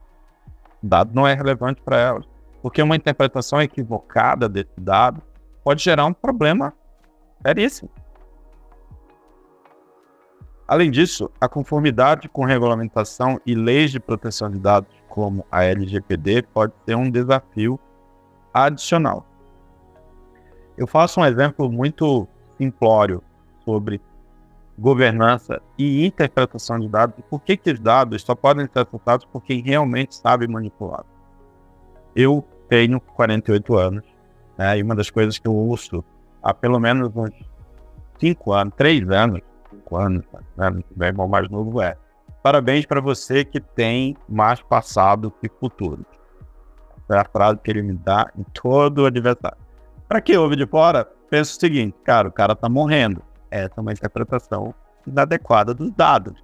O 0.81 0.87
dado 0.87 1.13
não 1.13 1.27
é 1.27 1.35
relevante 1.35 1.79
para 1.79 1.99
elas 1.99 2.25
porque 2.59 2.81
uma 2.81 2.95
interpretação 2.95 3.61
equivocada 3.61 4.49
desse 4.49 4.79
dado 4.79 5.21
pode 5.63 5.83
gerar 5.83 6.07
um 6.07 6.13
problema 6.13 6.73
seríssimo. 7.45 7.91
Além 10.67 10.89
disso, 10.89 11.29
a 11.39 11.47
conformidade 11.47 12.27
com 12.27 12.43
regulamentação 12.43 13.39
e 13.45 13.53
leis 13.53 13.91
de 13.91 13.99
proteção 13.99 14.49
de 14.49 14.57
dados, 14.57 14.89
como 15.07 15.45
a 15.51 15.63
LGPD, 15.63 16.43
pode 16.53 16.73
ser 16.85 16.95
um 16.95 17.09
desafio 17.09 17.79
adicional. 18.53 19.25
Eu 20.77 20.87
faço 20.87 21.19
um 21.19 21.25
exemplo 21.25 21.71
muito 21.71 22.27
simplório 22.57 23.23
sobre 23.63 24.01
governança 24.77 25.61
e 25.77 26.05
interpretação 26.05 26.79
de 26.79 26.87
dados 26.87 27.17
e 27.17 27.21
por 27.21 27.41
que, 27.41 27.55
que 27.55 27.71
os 27.71 27.79
dados 27.79 28.23
só 28.23 28.35
podem 28.35 28.67
ser 28.67 28.79
acessados 28.79 29.25
por 29.25 29.41
quem 29.41 29.61
realmente 29.61 30.15
sabe 30.15 30.47
manipular. 30.47 31.05
Eu 32.15 32.43
tenho 32.67 32.99
48 32.99 33.77
anos, 33.77 34.03
né? 34.57 34.77
E 34.77 34.83
uma 34.83 34.95
das 34.95 35.09
coisas 35.09 35.37
que 35.37 35.47
eu 35.47 35.55
ouço 35.55 36.03
há 36.41 36.53
pelo 36.53 36.79
menos 36.79 37.15
uns 37.15 37.31
5 38.19 38.51
anos, 38.51 38.73
3 38.75 39.09
anos, 39.09 39.41
5 39.85 39.97
anos, 39.97 40.25
né? 40.57 40.83
Meu 40.95 41.07
irmão 41.07 41.27
mais 41.27 41.49
novo 41.49 41.81
é. 41.81 41.95
Parabéns 42.41 42.85
para 42.85 43.01
você 43.01 43.43
que 43.45 43.59
tem 43.59 44.15
mais 44.27 44.61
passado 44.61 45.31
que 45.31 45.49
futuro. 45.49 46.05
Essa 46.97 47.19
é 47.19 47.21
a 47.21 47.25
frase 47.25 47.59
que 47.59 47.71
ele 47.71 47.81
me 47.81 47.93
dá 47.93 48.29
em 48.37 48.43
todo 48.53 48.99
o 48.99 49.05
aniversário. 49.05 49.57
Para 50.07 50.21
quem 50.21 50.37
ouve 50.37 50.55
de 50.55 50.67
fora, 50.67 51.05
pensa 51.29 51.57
o 51.57 51.59
seguinte, 51.59 51.95
cara, 52.03 52.27
o 52.27 52.31
cara 52.31 52.55
tá 52.55 52.69
morrendo. 52.69 53.21
Essa 53.49 53.73
é 53.77 53.81
uma 53.81 53.93
interpretação 53.93 54.73
inadequada 55.07 55.73
dos 55.73 55.91
dados. 55.91 56.43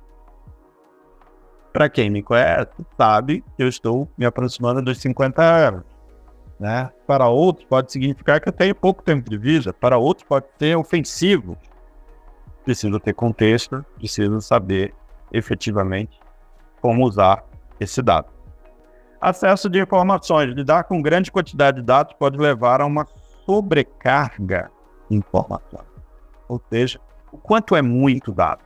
Para 1.71 1.89
quem 1.89 2.10
me 2.10 2.21
conhece, 2.21 2.71
sabe 2.97 3.43
que 3.56 3.63
eu 3.63 3.67
estou 3.67 4.10
me 4.17 4.25
aproximando 4.25 4.82
dos 4.82 4.99
50 4.99 5.41
anos. 5.41 5.84
Né? 6.60 6.91
Para 7.08 7.27
outros 7.27 7.65
pode 7.65 7.91
significar 7.91 8.39
que 8.39 8.49
eu 8.49 8.54
tenho 8.54 8.75
pouco 8.75 9.01
tempo 9.04 9.30
de 9.30 9.38
vida, 9.38 9.73
para 9.73 9.97
outros 9.97 10.27
pode 10.27 10.45
ser 10.60 10.77
ofensivo. 10.77 11.58
Preciso 12.63 13.00
ter 13.00 13.13
contexto, 13.13 13.86
preciso 13.95 14.39
saber 14.41 14.93
efetivamente 15.32 16.19
como 16.82 17.06
usar 17.06 17.43
esse 17.80 18.02
dado. 18.02 18.28
Acesso 19.19 19.69
de 19.69 19.80
informações. 19.80 20.54
Lidar 20.54 20.84
com 20.84 21.02
grande 21.02 21.32
quantidade 21.32 21.80
de 21.80 21.86
dados 21.86 22.13
pode 22.17 22.38
levar 22.38 22.82
a 22.82 22.86
uma 22.86 23.08
sobrecarga 23.45 24.71
de 25.10 25.17
informações. 25.17 25.88
Ou 26.47 26.62
seja, 26.69 27.00
o 27.32 27.38
quanto 27.38 27.76
é 27.76 27.82
muito 27.82 28.32
dado. 28.32 28.63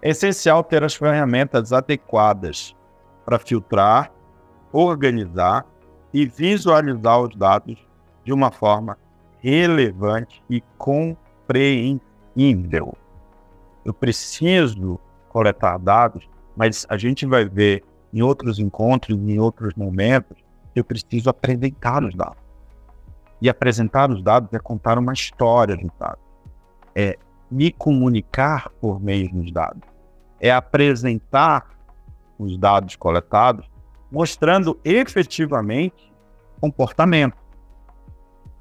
É 0.00 0.10
essencial 0.10 0.62
ter 0.62 0.84
as 0.84 0.94
ferramentas 0.94 1.72
adequadas 1.72 2.74
para 3.24 3.38
filtrar, 3.38 4.12
organizar 4.72 5.66
e 6.12 6.26
visualizar 6.26 7.20
os 7.20 7.34
dados 7.34 7.76
de 8.22 8.32
uma 8.32 8.50
forma 8.50 8.98
relevante 9.38 10.42
e 10.48 10.60
compreensível. 10.78 12.13
Eu 13.84 13.92
preciso 13.92 14.98
coletar 15.28 15.78
dados, 15.78 16.28
mas 16.56 16.86
a 16.88 16.96
gente 16.96 17.26
vai 17.26 17.44
ver 17.44 17.84
em 18.12 18.22
outros 18.22 18.58
encontros, 18.58 19.18
em 19.18 19.38
outros 19.38 19.74
momentos, 19.74 20.36
eu 20.74 20.84
preciso 20.84 21.28
apresentar 21.28 22.04
os 22.04 22.14
dados. 22.14 22.42
E 23.42 23.48
apresentar 23.48 24.10
os 24.10 24.22
dados 24.22 24.52
é 24.52 24.58
contar 24.58 24.98
uma 24.98 25.12
história 25.12 25.76
dos 25.76 25.90
dados. 25.98 26.22
É 26.94 27.18
me 27.50 27.70
comunicar 27.72 28.70
por 28.80 29.00
meio 29.00 29.30
dos 29.32 29.52
dados. 29.52 29.82
É 30.40 30.50
apresentar 30.50 31.68
os 32.38 32.56
dados 32.56 32.96
coletados 32.96 33.68
mostrando 34.10 34.78
efetivamente 34.84 36.12
comportamento. 36.60 37.36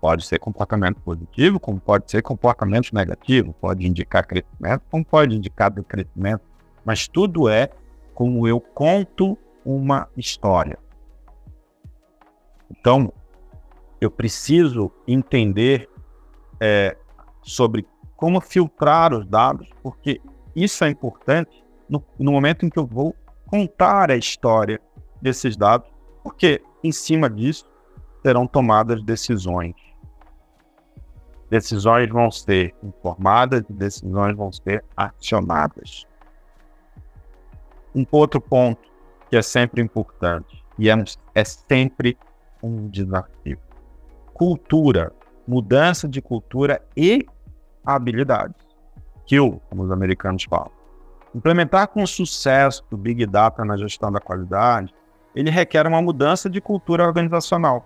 Pode 0.04 0.26
ser 0.26 0.38
comportamento 0.38 1.00
positivo, 1.00 1.62
como 1.62 1.80
pode 1.80 2.12
ser 2.12 2.22
comportamento 2.22 2.92
negativo, 2.92 3.54
pode 3.54 3.88
indicar 3.88 4.28
crescimento, 4.28 4.84
como 4.92 5.06
pode 5.06 5.34
indicar 5.34 5.72
decrescimento, 5.72 6.44
mas 6.84 7.08
tudo 7.08 7.48
é 7.48 7.70
como 8.13 8.46
eu 8.46 8.60
conto 8.60 9.38
uma 9.63 10.10
história. 10.18 10.78
Então, 12.70 13.13
eu 14.02 14.12
preciso 14.12 14.92
entender 15.08 15.89
é, 16.60 16.98
sobre 17.42 17.88
como 18.18 18.42
filtrar 18.42 19.13
os 19.13 19.26
dados, 19.26 19.70
porque 19.82 20.20
isso 20.54 20.84
é 20.84 20.89
importante 20.89 21.63
no, 21.88 22.04
no 22.20 22.34
momento 22.34 22.66
em 22.66 22.70
que 22.70 22.78
eu 22.78 22.86
vou 22.86 23.16
contar 23.46 24.12
a 24.12 24.18
história 24.18 24.82
desses 25.22 25.56
dados, 25.56 25.89
porque 26.22 26.62
em 26.84 26.92
cima 26.92 27.30
disso 27.30 27.66
serão 28.22 28.46
tomadas 28.46 29.02
decisões. 29.02 29.93
Decisões 31.54 32.10
vão 32.10 32.32
ser 32.32 32.74
informadas 32.82 33.63
e 33.70 33.74
decisões 33.74 34.36
vão 34.36 34.52
ser 34.52 34.84
acionadas. 34.98 36.04
Um 37.94 38.04
outro 38.12 38.42
ponto 38.42 38.82
que 39.30 39.38
é 39.38 39.42
sempre 39.44 39.80
importante 39.80 40.66
e 40.80 40.89
é, 40.89 40.96
é 41.36 41.44
sempre 41.44 42.18
um 42.63 42.89
desafio. 42.89 43.60
Cultura, 44.34 45.13
mudança 45.48 46.08
de 46.08 46.24
cultura 46.24 46.82
e 46.98 47.24
habilidades. 47.86 48.56
Kill, 49.28 49.62
como 49.70 49.84
os 49.84 49.92
americanos 49.92 50.46
falam. 50.46 50.72
Implementar 51.36 51.88
com 51.89 52.04
sucesso 52.08 52.84
o 52.89 52.98
Big 52.98 53.28
Data 53.28 53.63
na 53.63 53.78
gestão 53.78 54.12
da 54.12 54.20
qualidade, 54.20 54.92
ele 55.36 55.52
requer 55.52 55.86
uma 55.86 56.02
mudança 56.02 56.50
de 56.50 56.60
cultura 56.60 57.06
organizacional. 57.06 57.86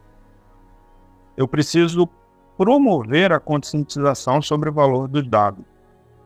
Eu 1.36 1.50
preciso 1.50 2.10
promover 2.58 3.32
a 3.32 3.40
conscientização 3.40 4.42
sobre 4.42 4.70
o 4.70 4.74
valor 4.74 5.08
dos 5.08 5.28
dados 5.28 5.64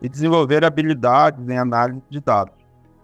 e 0.02 0.08
desenvolver 0.08 0.63
habilidades 0.63 1.48
em 1.48 1.58
análise 1.58 2.02
de 2.10 2.20
dados. 2.22 2.54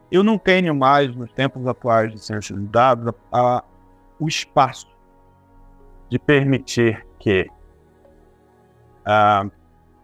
Eu 0.10 0.24
não 0.24 0.38
tenho 0.38 0.74
mais, 0.74 1.14
nos 1.14 1.32
tempos 1.34 1.68
atuais 1.68 2.12
de 2.12 2.20
ciência 2.20 2.56
de 2.56 2.66
dados, 2.66 3.14
a, 3.32 3.58
a, 3.58 3.64
o 4.18 4.28
espaço 4.28 4.88
de 6.10 6.18
permitir 6.18 7.06
que 7.20 7.48
uh, 9.06 9.52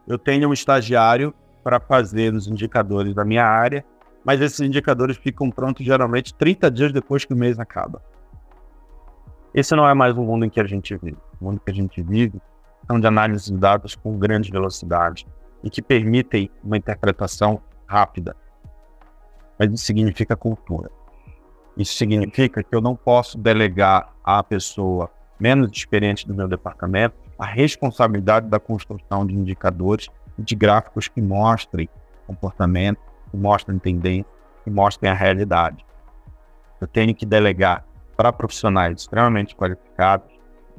eu 0.05 0.17
tenha 0.17 0.47
um 0.47 0.51
estagiário 0.51 1.33
para 1.63 1.79
fazer 1.79 2.33
os 2.33 2.47
indicadores 2.47 3.15
da 3.15 3.23
minha 3.23 3.45
área, 3.45 3.85
mas 4.25 4.41
esses 4.41 4.59
indicadores 4.59 5.15
ficam 5.15 5.49
prontos 5.49 5.85
geralmente 5.85 6.33
30 6.33 6.69
dias 6.69 6.91
depois 6.91 7.23
que 7.23 7.33
o 7.33 7.37
mês 7.37 7.57
acaba. 7.57 8.01
Esse 9.53 9.73
não 9.75 9.87
é 9.87 9.93
mais 9.93 10.17
o 10.17 10.21
mundo 10.21 10.45
em 10.45 10.49
que 10.49 10.59
a 10.59 10.65
gente 10.65 10.97
vive. 10.97 11.17
O 11.39 11.45
mundo 11.45 11.61
que 11.63 11.71
a 11.71 11.73
gente 11.73 12.01
vive 12.01 12.41
de 12.99 13.07
análise 13.07 13.51
de 13.51 13.57
dados 13.57 13.95
com 13.95 14.17
grande 14.17 14.51
velocidade 14.51 15.25
e 15.63 15.69
que 15.69 15.81
permitem 15.81 16.49
uma 16.63 16.77
interpretação 16.77 17.61
rápida. 17.87 18.35
Mas 19.57 19.71
isso 19.71 19.85
significa 19.85 20.35
cultura. 20.35 20.89
Isso 21.77 21.95
significa 21.95 22.61
que 22.61 22.75
eu 22.75 22.81
não 22.81 22.95
posso 22.95 23.37
delegar 23.37 24.13
à 24.23 24.43
pessoa 24.43 25.09
menos 25.39 25.71
experiente 25.71 26.27
do 26.27 26.33
meu 26.33 26.47
departamento 26.47 27.15
a 27.37 27.45
responsabilidade 27.45 28.47
da 28.47 28.59
construção 28.59 29.25
de 29.25 29.33
indicadores 29.33 30.07
e 30.37 30.43
de 30.43 30.55
gráficos 30.55 31.07
que 31.07 31.21
mostrem 31.21 31.89
comportamento, 32.27 32.99
que 33.31 33.37
mostrem 33.37 33.79
tendência, 33.79 34.31
que 34.63 34.69
mostrem 34.69 35.11
a 35.11 35.13
realidade. 35.13 35.85
Eu 36.79 36.87
tenho 36.87 37.13
que 37.15 37.25
delegar 37.25 37.85
para 38.15 38.31
profissionais 38.31 39.01
extremamente 39.01 39.55
qualificados, 39.55 40.32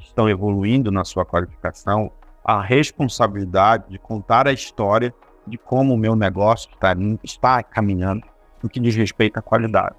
estão 0.05 0.29
evoluindo 0.29 0.90
na 0.90 1.05
sua 1.05 1.25
qualificação, 1.25 2.11
a 2.45 2.61
responsabilidade 2.61 3.88
de 3.88 3.99
contar 3.99 4.47
a 4.47 4.53
história 4.53 5.14
de 5.47 5.59
como 5.59 5.95
o 5.95 5.99
meu 5.99 6.14
negócio 6.14 6.71
está, 6.73 6.95
está 7.23 7.62
caminhando 7.62 8.27
no 8.62 8.69
que 8.69 8.81
diz 8.81 8.95
respeito 8.95 9.38
à 9.38 9.43
qualidade. 9.43 9.97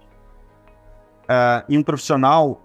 Uh, 1.24 1.66
e 1.68 1.78
um 1.78 1.84
profissional 1.84 2.62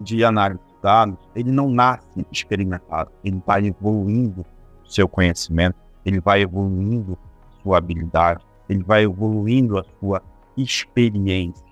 de 0.00 0.24
análise 0.24 0.60
de 0.60 0.82
dados, 0.82 1.18
ele 1.34 1.50
não 1.50 1.68
nasce 1.68 2.26
experimentado, 2.30 3.10
ele 3.22 3.42
vai 3.44 3.66
evoluindo 3.66 4.46
seu 4.84 5.08
conhecimento, 5.08 5.76
ele 6.04 6.20
vai 6.20 6.42
evoluindo 6.42 7.18
sua 7.62 7.78
habilidade, 7.78 8.44
ele 8.68 8.82
vai 8.82 9.02
evoluindo 9.02 9.78
a 9.78 9.84
sua 9.98 10.22
experiência, 10.56 11.64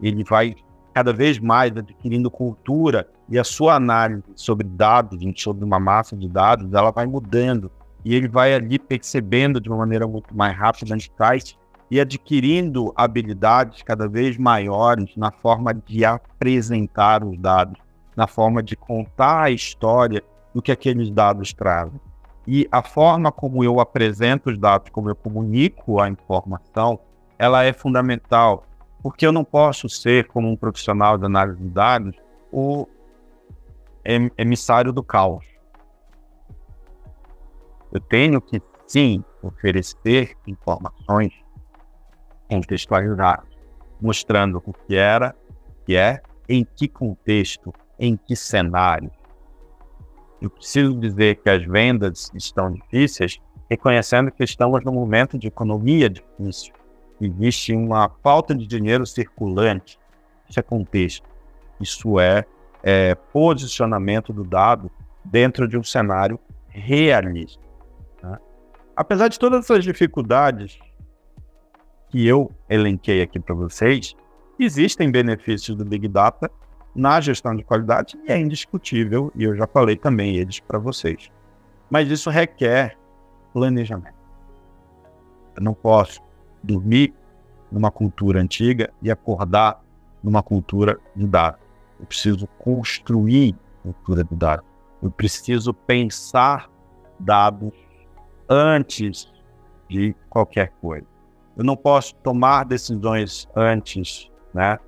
ele 0.00 0.22
vai 0.24 0.54
cada 0.92 1.12
vez 1.12 1.38
mais 1.38 1.76
adquirindo 1.76 2.30
cultura 2.30 3.08
e 3.28 3.38
a 3.38 3.44
sua 3.44 3.74
análise 3.74 4.22
sobre 4.34 4.66
dados, 4.66 5.20
sobre 5.36 5.64
uma 5.64 5.80
massa 5.80 6.16
de 6.16 6.28
dados, 6.28 6.72
ela 6.72 6.90
vai 6.90 7.06
mudando 7.06 7.70
e 8.04 8.14
ele 8.14 8.28
vai 8.28 8.54
ali 8.54 8.78
percebendo 8.78 9.60
de 9.60 9.68
uma 9.68 9.78
maneira 9.78 10.06
muito 10.06 10.36
mais 10.36 10.56
rápida 10.56 10.96
insights 10.96 11.56
e 11.90 12.00
adquirindo 12.00 12.92
habilidades 12.96 13.82
cada 13.82 14.08
vez 14.08 14.36
maiores 14.38 15.14
na 15.16 15.30
forma 15.30 15.74
de 15.74 16.04
apresentar 16.04 17.22
os 17.22 17.38
dados, 17.38 17.78
na 18.16 18.26
forma 18.26 18.62
de 18.62 18.74
contar 18.74 19.42
a 19.42 19.50
história 19.50 20.22
do 20.54 20.62
que 20.62 20.72
aqueles 20.72 21.10
dados 21.10 21.52
trazem. 21.52 22.00
E 22.46 22.66
a 22.72 22.82
forma 22.82 23.30
como 23.30 23.62
eu 23.62 23.78
apresento 23.78 24.50
os 24.50 24.58
dados, 24.58 24.90
como 24.90 25.08
eu 25.08 25.14
comunico 25.14 26.00
a 26.00 26.08
informação, 26.08 26.98
ela 27.38 27.62
é 27.62 27.72
fundamental, 27.72 28.64
porque 29.02 29.26
eu 29.26 29.32
não 29.32 29.44
posso 29.44 29.88
ser, 29.88 30.28
como 30.28 30.48
um 30.48 30.56
profissional 30.56 31.18
de 31.18 31.26
análise 31.26 31.58
de 31.58 31.68
dados, 31.68 32.16
o 32.52 32.86
emissário 34.38 34.92
do 34.92 35.02
caos. 35.02 35.44
Eu 37.92 38.00
tenho 38.00 38.40
que, 38.40 38.62
sim, 38.86 39.24
oferecer 39.42 40.36
informações 40.46 41.32
contextualizado, 42.48 43.46
mostrando 44.00 44.62
o 44.64 44.72
que 44.72 44.94
era, 44.94 45.34
que 45.84 45.96
é, 45.96 46.22
em 46.48 46.64
que 46.64 46.86
contexto, 46.86 47.72
em 47.98 48.16
que 48.16 48.36
cenário. 48.36 49.10
Eu 50.40 50.50
preciso 50.50 50.98
dizer 50.98 51.36
que 51.36 51.48
as 51.48 51.64
vendas 51.64 52.30
estão 52.34 52.70
difíceis, 52.70 53.40
reconhecendo 53.70 54.30
que 54.30 54.42
estamos 54.42 54.84
num 54.84 54.92
momento 54.92 55.38
de 55.38 55.48
economia 55.48 56.10
difícil. 56.10 56.74
Existe 57.24 57.72
uma 57.72 58.10
falta 58.20 58.52
de 58.52 58.66
dinheiro 58.66 59.06
circulante. 59.06 59.96
Isso 60.48 60.58
é 60.58 60.62
contexto. 60.62 61.28
Isso 61.80 62.18
é, 62.18 62.44
é 62.82 63.14
posicionamento 63.14 64.32
do 64.32 64.42
dado 64.42 64.90
dentro 65.24 65.68
de 65.68 65.78
um 65.78 65.84
cenário 65.84 66.36
realista. 66.68 67.62
Né? 68.20 68.36
Apesar 68.96 69.28
de 69.28 69.38
todas 69.38 69.64
essas 69.64 69.84
dificuldades, 69.84 70.80
que 72.08 72.26
eu 72.26 72.50
elenquei 72.68 73.22
aqui 73.22 73.38
para 73.38 73.54
vocês, 73.54 74.16
existem 74.58 75.08
benefícios 75.08 75.76
do 75.76 75.84
Big 75.84 76.08
Data 76.08 76.50
na 76.92 77.20
gestão 77.20 77.54
de 77.54 77.62
qualidade 77.62 78.18
e 78.26 78.32
é 78.32 78.38
indiscutível, 78.38 79.32
e 79.36 79.44
eu 79.44 79.54
já 79.56 79.68
falei 79.68 79.94
também 79.94 80.34
eles 80.36 80.58
para 80.58 80.78
vocês. 80.78 81.30
Mas 81.88 82.10
isso 82.10 82.28
requer 82.30 82.98
planejamento. 83.52 84.20
Eu 85.54 85.62
não 85.62 85.72
posso 85.72 86.20
dormir 86.62 87.14
numa 87.70 87.90
cultura 87.90 88.40
antiga 88.40 88.92
e 89.02 89.10
acordar 89.10 89.82
numa 90.22 90.42
cultura 90.42 90.98
de 91.16 91.26
dados. 91.26 91.60
Eu 91.98 92.06
preciso 92.06 92.46
construir 92.58 93.56
cultura 93.82 94.24
de 94.24 94.34
dados. 94.34 94.64
Eu 95.02 95.10
preciso 95.10 95.72
pensar 95.72 96.70
dados 97.18 97.72
antes 98.48 99.32
de 99.88 100.14
qualquer 100.28 100.72
coisa 100.80 101.12
eu 101.56 101.64
não 101.64 101.76
posso 101.76 102.14
tomar 102.16 102.64
decisões 102.64 103.48
antes, 103.54 104.30
né? 104.54 104.78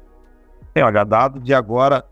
Tem 0.73 0.83
olha 0.83 1.05
dado 1.05 1.41
de 1.41 1.55
agora 1.55 2.05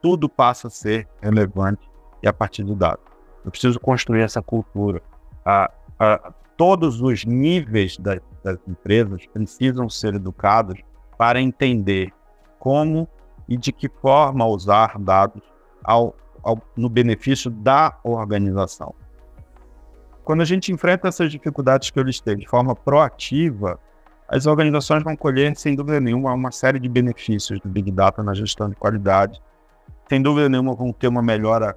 tudo 0.00 0.28
passa 0.28 0.68
a 0.68 0.70
ser 0.70 1.08
relevante 1.22 1.88
e 2.22 2.28
a 2.28 2.32
partir 2.32 2.64
do 2.64 2.74
dado. 2.74 3.00
Eu 3.44 3.50
preciso 3.50 3.78
construir 3.78 4.22
essa 4.22 4.42
cultura. 4.42 5.02
A, 5.44 5.70
a, 5.98 6.32
todos 6.56 7.00
os 7.00 7.24
níveis 7.24 7.96
da, 7.98 8.20
das 8.42 8.58
empresas 8.66 9.26
precisam 9.26 9.88
ser 9.88 10.14
educados 10.14 10.80
para 11.16 11.40
entender 11.40 12.12
como 12.58 13.08
e 13.48 13.56
de 13.56 13.72
que 13.72 13.88
forma 13.88 14.46
usar 14.46 14.98
dados 14.98 15.42
ao, 15.82 16.14
ao, 16.42 16.58
no 16.76 16.88
benefício 16.88 17.50
da 17.50 17.98
organização. 18.02 18.94
Quando 20.24 20.40
a 20.40 20.44
gente 20.44 20.72
enfrenta 20.72 21.08
essas 21.08 21.30
dificuldades 21.30 21.90
que 21.90 21.98
eu 21.98 22.02
listei 22.02 22.34
de 22.34 22.48
forma 22.48 22.74
proativa, 22.74 23.78
as 24.26 24.46
organizações 24.46 25.02
vão 25.02 25.14
colher, 25.14 25.54
sem 25.54 25.76
dúvida 25.76 26.00
nenhuma, 26.00 26.32
uma 26.32 26.50
série 26.50 26.78
de 26.78 26.88
benefícios 26.88 27.60
do 27.60 27.68
Big 27.68 27.90
Data 27.90 28.22
na 28.22 28.32
gestão 28.32 28.70
de 28.70 28.76
qualidade. 28.76 29.42
Sem 30.08 30.22
dúvida 30.22 30.48
nenhuma, 30.48 30.74
vão 30.74 30.92
ter 30.92 31.08
uma 31.08 31.22
melhora 31.22 31.76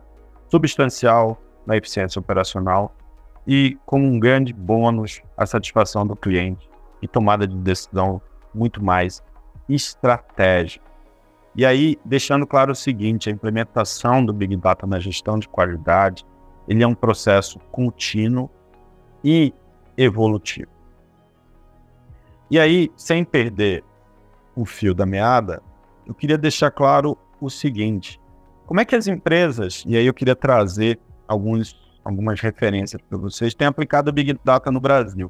substancial 0.49 1.37
na 1.65 1.75
eficiência 1.75 2.19
operacional 2.19 2.95
e, 3.47 3.77
como 3.85 4.05
um 4.05 4.19
grande 4.19 4.53
bônus, 4.53 5.21
a 5.37 5.45
satisfação 5.45 6.05
do 6.05 6.15
cliente 6.15 6.69
e 7.01 7.07
tomada 7.07 7.47
de 7.47 7.55
decisão 7.55 8.21
muito 8.53 8.83
mais 8.83 9.23
estratégica. 9.69 10.85
E 11.55 11.65
aí, 11.65 11.97
deixando 12.05 12.45
claro 12.45 12.73
o 12.73 12.75
seguinte, 12.75 13.29
a 13.29 13.31
implementação 13.31 14.23
do 14.23 14.33
Big 14.33 14.55
Data 14.57 14.85
na 14.85 14.99
gestão 14.99 15.39
de 15.39 15.47
qualidade 15.47 16.25
ele 16.67 16.83
é 16.83 16.87
um 16.87 16.93
processo 16.93 17.59
contínuo 17.71 18.49
e 19.23 19.53
evolutivo. 19.97 20.69
E 22.51 22.59
aí, 22.59 22.91
sem 22.95 23.23
perder 23.23 23.83
o 24.55 24.65
fio 24.65 24.93
da 24.93 25.05
meada, 25.05 25.61
eu 26.05 26.13
queria 26.13 26.37
deixar 26.37 26.71
claro 26.71 27.17
o 27.39 27.49
seguinte: 27.49 28.19
como 28.65 28.79
é 28.79 28.85
que 28.85 28.95
as 28.95 29.07
empresas, 29.07 29.83
e 29.87 29.95
aí 29.95 30.05
eu 30.05 30.13
queria 30.13 30.35
trazer 30.35 30.99
alguns, 31.27 31.75
algumas 32.07 32.39
referências 32.39 33.01
para 33.01 33.17
vocês, 33.17 33.53
têm 33.53 33.67
aplicado 33.67 34.09
a 34.09 34.13
Big 34.13 34.39
Data 34.43 34.71
no 34.71 34.79
Brasil. 34.79 35.29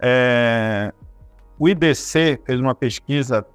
É, 0.00 0.92
o 1.58 1.68
IDC 1.68 2.40
fez 2.46 2.58
uma 2.58 2.74
pesquisa 2.74 3.46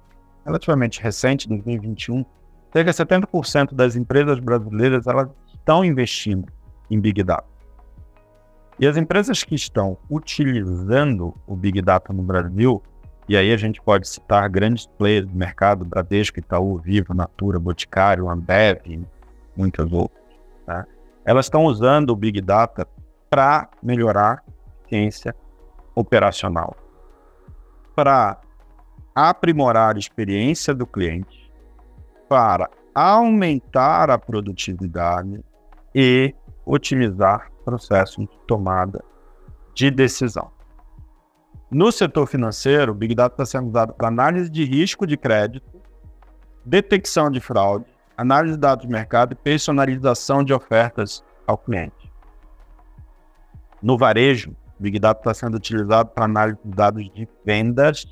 relativamente 0.44 1.02
recente, 1.02 1.48
2021, 1.48 2.24
cerca 2.72 2.92
de 2.92 2.96
70% 2.96 3.74
das 3.74 3.96
empresas 3.96 4.38
brasileiras 4.38 5.08
elas 5.08 5.28
estão 5.52 5.84
investindo 5.84 6.46
em 6.88 7.00
Big 7.00 7.22
Data. 7.24 7.48
E 8.78 8.86
as 8.86 8.96
empresas 8.96 9.42
que 9.42 9.56
estão 9.56 9.98
utilizando 10.08 11.34
o 11.48 11.56
Big 11.56 11.82
Data 11.82 12.12
no 12.12 12.22
Brasil, 12.22 12.80
e 13.28 13.36
aí 13.36 13.52
a 13.52 13.56
gente 13.56 13.82
pode 13.82 14.06
citar 14.06 14.48
grandes 14.48 14.86
players 14.86 15.26
do 15.26 15.34
mercado, 15.34 15.84
Bradesco, 15.84 16.38
Itaú, 16.38 16.78
Vivo, 16.78 17.12
Natura, 17.12 17.58
Boticário, 17.58 18.28
Ambev, 18.28 19.04
muitas 19.56 19.90
outras. 19.90 20.22
Tá? 20.64 20.86
Elas 21.26 21.46
estão 21.46 21.64
usando 21.64 22.10
o 22.10 22.16
Big 22.16 22.40
Data 22.40 22.86
para 23.28 23.68
melhorar 23.82 24.44
a 24.46 24.88
ciência 24.88 25.34
operacional, 25.92 26.76
para 27.96 28.40
aprimorar 29.12 29.96
a 29.96 29.98
experiência 29.98 30.72
do 30.72 30.86
cliente, 30.86 31.52
para 32.28 32.70
aumentar 32.94 34.08
a 34.08 34.16
produtividade 34.16 35.44
e 35.92 36.32
otimizar 36.64 37.50
processos 37.64 38.24
de 38.24 38.38
tomada 38.46 39.04
de 39.74 39.90
decisão. 39.90 40.52
No 41.68 41.90
setor 41.90 42.28
financeiro, 42.28 42.92
o 42.92 42.94
Big 42.94 43.16
Data 43.16 43.34
está 43.42 43.58
sendo 43.58 43.70
usado 43.70 43.92
para 43.94 44.06
análise 44.06 44.48
de 44.48 44.64
risco 44.64 45.04
de 45.04 45.16
crédito, 45.16 45.82
detecção 46.64 47.28
de 47.28 47.40
fraude, 47.40 47.95
análise 48.16 48.54
de 48.54 48.60
dados 48.60 48.86
de 48.86 48.92
mercado 48.92 49.32
e 49.32 49.34
personalização 49.36 50.42
de 50.42 50.52
ofertas 50.52 51.22
ao 51.46 51.58
cliente. 51.58 52.12
No 53.82 53.98
varejo, 53.98 54.56
Big 54.78 54.98
Data 54.98 55.20
está 55.20 55.34
sendo 55.34 55.56
utilizado 55.56 56.10
para 56.10 56.24
análise 56.24 56.58
de 56.64 56.70
dados 56.70 57.10
de 57.14 57.28
vendas, 57.44 58.06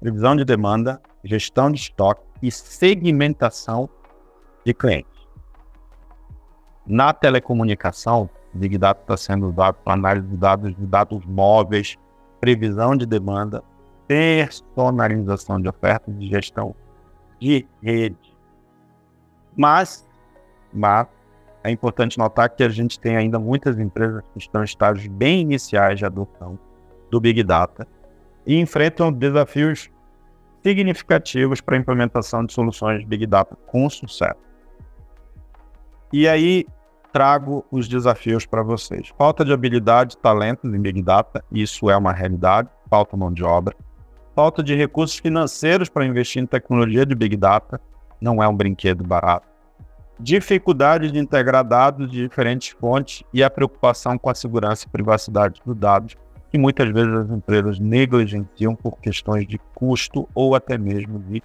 previsão 0.00 0.36
de 0.36 0.44
demanda, 0.44 1.00
gestão 1.24 1.70
de 1.70 1.80
estoque 1.80 2.22
e 2.42 2.50
segmentação 2.50 3.88
de 4.64 4.72
clientes. 4.72 5.18
Na 6.86 7.12
telecomunicação, 7.12 8.30
Big 8.54 8.78
Data 8.78 9.00
está 9.00 9.16
sendo 9.16 9.48
usado 9.48 9.76
para 9.84 9.94
análise 9.94 10.26
de 10.26 10.36
dados 10.36 10.74
de 10.74 10.86
dados 10.86 11.24
móveis, 11.26 11.96
previsão 12.40 12.96
de 12.96 13.04
demanda, 13.04 13.62
personalização 14.06 15.60
de 15.60 15.68
ofertas 15.68 16.14
e 16.18 16.28
gestão 16.28 16.74
de 17.38 17.66
rede. 17.82 18.27
Mas, 19.58 20.08
mas 20.72 21.08
é 21.64 21.70
importante 21.72 22.16
notar 22.16 22.48
que 22.48 22.62
a 22.62 22.68
gente 22.68 23.00
tem 23.00 23.16
ainda 23.16 23.40
muitas 23.40 23.76
empresas 23.76 24.22
que 24.32 24.38
estão 24.38 24.62
em 24.62 24.64
estágios 24.64 25.08
bem 25.08 25.40
iniciais 25.40 25.98
de 25.98 26.06
adoção 26.06 26.56
do 27.10 27.20
Big 27.20 27.42
Data 27.42 27.86
e 28.46 28.56
enfrentam 28.60 29.12
desafios 29.12 29.90
significativos 30.62 31.60
para 31.60 31.76
a 31.76 31.78
implementação 31.80 32.46
de 32.46 32.52
soluções 32.52 33.04
Big 33.04 33.26
Data 33.26 33.56
com 33.66 33.90
sucesso. 33.90 34.38
E 36.12 36.28
aí 36.28 36.64
trago 37.12 37.64
os 37.68 37.88
desafios 37.88 38.46
para 38.46 38.62
vocês. 38.62 39.12
Falta 39.18 39.44
de 39.44 39.52
habilidade, 39.52 40.16
talentos 40.18 40.72
em 40.72 40.80
Big 40.80 41.02
Data, 41.02 41.44
isso 41.50 41.90
é 41.90 41.96
uma 41.96 42.12
realidade, 42.12 42.68
falta 42.88 43.16
mão 43.16 43.32
de 43.32 43.42
obra. 43.42 43.74
Falta 44.36 44.62
de 44.62 44.76
recursos 44.76 45.18
financeiros 45.18 45.88
para 45.88 46.06
investir 46.06 46.40
em 46.40 46.46
tecnologia 46.46 47.04
de 47.04 47.14
Big 47.16 47.36
Data, 47.36 47.80
não 48.20 48.42
é 48.42 48.48
um 48.48 48.56
brinquedo 48.56 49.04
barato. 49.04 49.46
Dificuldade 50.20 51.12
de 51.12 51.18
integrar 51.18 51.64
dados 51.64 52.10
de 52.10 52.22
diferentes 52.22 52.70
fontes 52.70 53.22
e 53.32 53.42
a 53.42 53.48
preocupação 53.48 54.18
com 54.18 54.28
a 54.28 54.34
segurança 54.34 54.86
e 54.86 54.90
privacidade 54.90 55.62
dos 55.64 55.76
dados, 55.76 56.16
que 56.50 56.58
muitas 56.58 56.88
vezes 56.90 57.12
as 57.12 57.30
empresas 57.30 57.78
negligenciam 57.78 58.74
por 58.74 58.98
questões 58.98 59.46
de 59.46 59.58
custo 59.74 60.28
ou 60.34 60.54
até 60.54 60.76
mesmo 60.76 61.18
de 61.20 61.42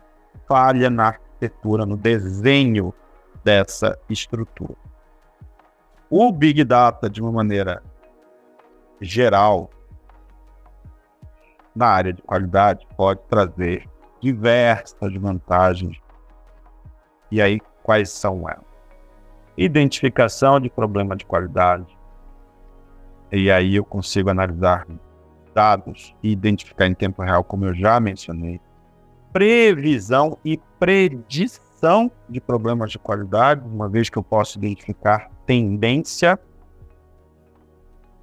falha 0.47 0.89
na 0.89 1.07
arquitetura, 1.07 1.85
no 1.85 1.97
desenho 1.97 2.93
dessa 3.43 3.97
estrutura. 4.09 4.75
O 6.09 6.31
Big 6.31 6.63
Data, 6.63 7.09
de 7.09 7.21
uma 7.21 7.31
maneira 7.31 7.83
geral, 9.01 9.69
na 11.75 11.87
área 11.87 12.13
de 12.13 12.21
qualidade, 12.21 12.87
pode 12.95 13.19
trazer 13.27 13.89
diversas 14.21 15.13
vantagens. 15.15 15.97
E 17.33 17.41
aí, 17.41 17.59
quais 17.81 18.11
são 18.11 18.47
elas? 18.47 18.63
Identificação 19.57 20.59
de 20.59 20.69
problema 20.69 21.15
de 21.15 21.25
qualidade. 21.25 21.97
E 23.31 23.49
aí 23.49 23.75
eu 23.75 23.83
consigo 23.83 24.29
analisar 24.29 24.85
dados 25.51 26.15
e 26.21 26.31
identificar 26.31 26.85
em 26.85 26.93
tempo 26.93 27.23
real, 27.23 27.43
como 27.43 27.65
eu 27.65 27.73
já 27.73 27.99
mencionei. 27.99 28.61
Previsão 29.31 30.37
e 30.45 30.59
predição 30.77 32.11
de 32.29 32.39
problemas 32.39 32.91
de 32.91 32.99
qualidade, 32.99 33.65
uma 33.65 33.89
vez 33.89 34.11
que 34.11 34.17
eu 34.19 34.23
posso 34.23 34.59
identificar 34.59 35.31
tendência. 35.43 36.37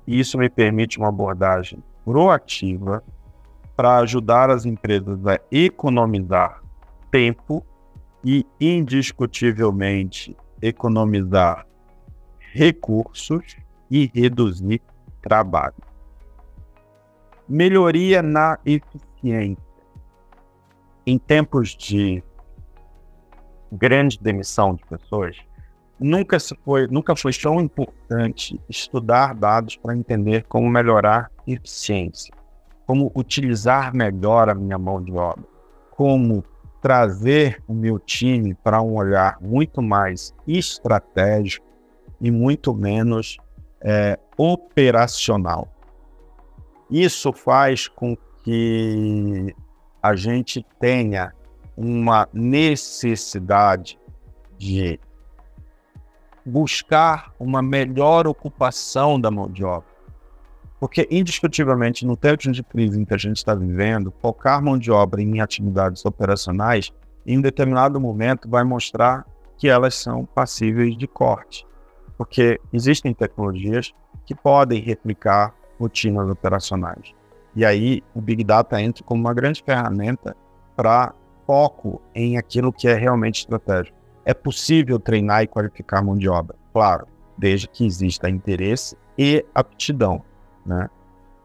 Isso 0.06 0.38
me 0.38 0.48
permite 0.48 0.98
uma 0.98 1.08
abordagem 1.08 1.82
proativa 2.04 3.02
para 3.74 3.96
ajudar 3.96 4.50
as 4.50 4.64
empresas 4.64 5.26
a 5.26 5.36
economizar 5.50 6.62
tempo 7.10 7.66
e, 8.24 8.46
indiscutivelmente, 8.60 10.36
economizar 10.60 11.66
recursos 12.52 13.56
e 13.90 14.10
reduzir 14.14 14.82
trabalho. 15.22 15.74
Melhoria 17.48 18.22
na 18.22 18.58
eficiência. 18.64 19.70
Em 21.06 21.18
tempos 21.18 21.76
de 21.76 22.22
grande 23.72 24.18
demissão 24.20 24.74
de 24.74 24.84
pessoas, 24.84 25.36
nunca 25.98 26.38
se 26.38 26.56
foi, 26.64 26.86
nunca 26.86 27.16
foi 27.16 27.32
tão 27.32 27.60
importante 27.60 28.60
estudar 28.68 29.34
dados 29.34 29.76
para 29.76 29.96
entender 29.96 30.44
como 30.48 30.68
melhorar 30.68 31.30
eficiência, 31.46 32.34
como 32.86 33.10
utilizar 33.14 33.94
melhor 33.94 34.48
a 34.48 34.54
minha 34.54 34.78
mão 34.78 35.02
de 35.02 35.12
obra, 35.12 35.44
como 35.90 36.44
trazer 36.80 37.62
o 37.68 37.74
meu 37.74 37.98
time 37.98 38.54
para 38.54 38.80
um 38.80 38.94
olhar 38.94 39.38
muito 39.40 39.82
mais 39.82 40.34
estratégico 40.46 41.66
e 42.20 42.30
muito 42.30 42.74
menos 42.74 43.36
é, 43.80 44.18
operacional. 44.36 45.68
Isso 46.90 47.32
faz 47.32 47.86
com 47.86 48.16
que 48.42 49.54
a 50.02 50.16
gente 50.16 50.64
tenha 50.78 51.32
uma 51.76 52.28
necessidade 52.32 53.98
de 54.58 54.98
buscar 56.44 57.32
uma 57.38 57.62
melhor 57.62 58.26
ocupação 58.26 59.20
da 59.20 59.30
mão 59.30 59.48
de 59.48 59.64
obra. 59.64 59.89
Porque, 60.80 61.06
indiscutivelmente, 61.10 62.06
no 62.06 62.16
tempo 62.16 62.50
de 62.50 62.62
crise 62.62 62.98
em 62.98 63.04
que 63.04 63.12
a 63.12 63.18
gente 63.18 63.36
está 63.36 63.54
vivendo, 63.54 64.12
focar 64.22 64.62
mão 64.62 64.78
de 64.78 64.90
obra 64.90 65.20
em 65.20 65.40
atividades 65.40 66.06
operacionais, 66.06 66.90
em 67.26 67.36
um 67.36 67.42
determinado 67.42 68.00
momento, 68.00 68.48
vai 68.48 68.64
mostrar 68.64 69.26
que 69.58 69.68
elas 69.68 69.94
são 69.94 70.24
passíveis 70.24 70.96
de 70.96 71.06
corte. 71.06 71.66
Porque 72.16 72.58
existem 72.72 73.12
tecnologias 73.12 73.92
que 74.24 74.34
podem 74.34 74.80
replicar 74.80 75.54
rotinas 75.78 76.30
operacionais. 76.30 77.12
E 77.54 77.62
aí, 77.62 78.02
o 78.14 78.20
Big 78.22 78.42
Data 78.42 78.80
entra 78.80 79.04
como 79.04 79.20
uma 79.20 79.34
grande 79.34 79.62
ferramenta 79.62 80.34
para 80.74 81.12
foco 81.46 82.00
em 82.14 82.38
aquilo 82.38 82.72
que 82.72 82.88
é 82.88 82.94
realmente 82.94 83.40
estratégico. 83.40 83.98
É 84.24 84.32
possível 84.32 84.98
treinar 84.98 85.42
e 85.42 85.46
qualificar 85.46 86.02
mão 86.02 86.16
de 86.16 86.28
obra, 86.28 86.56
claro, 86.72 87.06
desde 87.36 87.68
que 87.68 87.84
exista 87.84 88.30
interesse 88.30 88.96
e 89.18 89.44
aptidão, 89.54 90.22
né? 90.64 90.88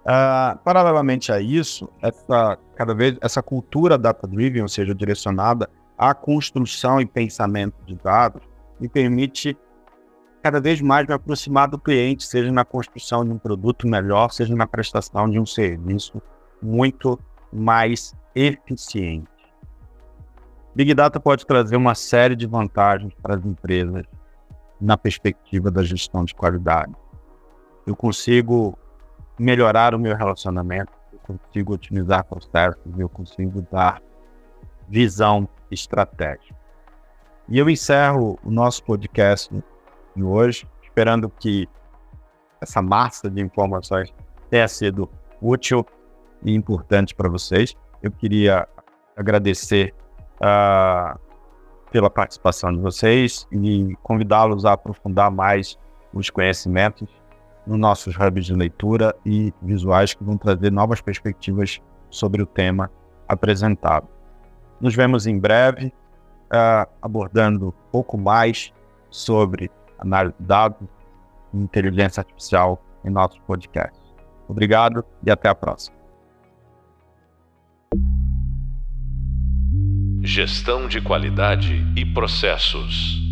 Uh, 0.05 0.57
paralelamente 0.63 1.32
a 1.32 1.41
isso, 1.41 1.89
essa, 1.99 2.59
cada 2.76 2.93
vez 2.93 3.18
essa 3.22 3.41
cultura 3.41 3.97
data-driven, 3.97 4.61
ou 4.61 4.68
seja, 4.68 4.93
direcionada 4.93 5.68
à 5.97 6.13
construção 6.13 7.01
e 7.01 7.05
pensamento 7.07 7.76
de 7.86 7.95
dados, 7.95 8.43
me 8.80 8.88
permite 8.88 9.57
cada 10.43 10.61
vez 10.61 10.80
mais 10.80 11.07
me 11.07 11.13
aproximar 11.16 11.68
do 11.68 11.80
cliente, 11.80 12.24
seja 12.24 12.51
na 12.51 12.63
construção 12.63 13.26
de 13.26 13.32
um 13.32 13.38
produto 13.39 13.88
melhor, 13.88 14.32
seja 14.32 14.55
na 14.55 14.68
prestação 14.68 15.28
de 15.28 15.39
um 15.39 15.45
serviço 15.45 16.22
muito 16.61 17.20
mais 17.51 18.13
eficiente. 18.36 19.28
Big 20.76 20.93
Data 20.93 21.20
pode 21.20 21.47
trazer 21.47 21.78
uma 21.78 21.95
série 21.95 22.36
de 22.36 22.45
vantagens 22.45 23.11
para 23.24 23.38
as 23.38 23.43
empresas 23.43 24.03
na 24.80 24.95
perspectiva 24.95 25.72
da 25.72 25.82
gestão 25.82 26.24
de 26.24 26.36
qualidade. 26.36 26.93
Eu 27.88 27.95
consigo 27.95 28.78
melhorar 29.38 29.93
o 29.93 29.99
meu 29.99 30.15
relacionamento, 30.15 30.91
eu 31.11 31.19
consigo 31.19 31.73
otimizar 31.73 32.23
processos, 32.25 32.81
eu 32.97 33.09
consigo 33.09 33.61
dar 33.71 34.01
visão 34.88 35.47
estratégica. 35.69 36.55
E 37.47 37.57
eu 37.59 37.69
encerro 37.69 38.39
o 38.43 38.49
nosso 38.49 38.83
podcast 38.83 39.53
de 40.15 40.23
hoje, 40.23 40.67
esperando 40.83 41.29
que 41.29 41.67
essa 42.61 42.81
massa 42.81 43.29
de 43.29 43.41
informações 43.41 44.13
tenha 44.49 44.67
sido 44.67 45.09
útil 45.41 45.86
e 46.43 46.53
importante 46.53 47.13
para 47.13 47.29
vocês. 47.29 47.75
Eu 48.01 48.11
queria 48.11 48.67
agradecer 49.15 49.93
uh, 50.38 51.19
pela 51.91 52.09
participação 52.09 52.73
de 52.73 52.79
vocês 52.79 53.47
e 53.51 53.95
convidá-los 54.01 54.65
a 54.65 54.73
aprofundar 54.73 55.29
mais 55.31 55.77
os 56.13 56.29
conhecimentos 56.29 57.09
nos 57.66 57.78
nossos 57.78 58.16
hubs 58.16 58.45
de 58.45 58.53
leitura 58.53 59.16
e 59.26 59.53
visuais 59.61 60.13
que 60.13 60.24
vão 60.24 60.38
trazer 60.38 60.72
novas 60.72 61.01
perspectivas 61.01 61.82
sobre 62.09 62.41
o 62.41 62.45
tema 62.45 62.91
apresentado. 63.28 64.07
Nos 64.80 64.95
vemos 64.95 65.26
em 65.26 65.39
breve, 65.39 65.88
uh, 65.88 66.89
abordando 67.01 67.70
um 67.70 67.91
pouco 67.91 68.18
mais 68.18 68.74
sobre 69.09 69.72
análise 69.97 70.36
de 70.39 70.45
dados 70.45 70.88
e 71.53 71.57
inteligência 71.57 72.22
artificial 72.22 72.84
em 73.03 73.09
nossos 73.09 73.39
podcasts. 73.39 74.01
Obrigado 74.47 75.03
e 75.26 75.32
até 75.32 75.49
a 75.49 75.55
próxima. 75.55 75.95
Gestão 80.22 80.88
de 80.88 81.01
qualidade 81.01 81.86
e 81.95 82.05
processos. 82.05 83.24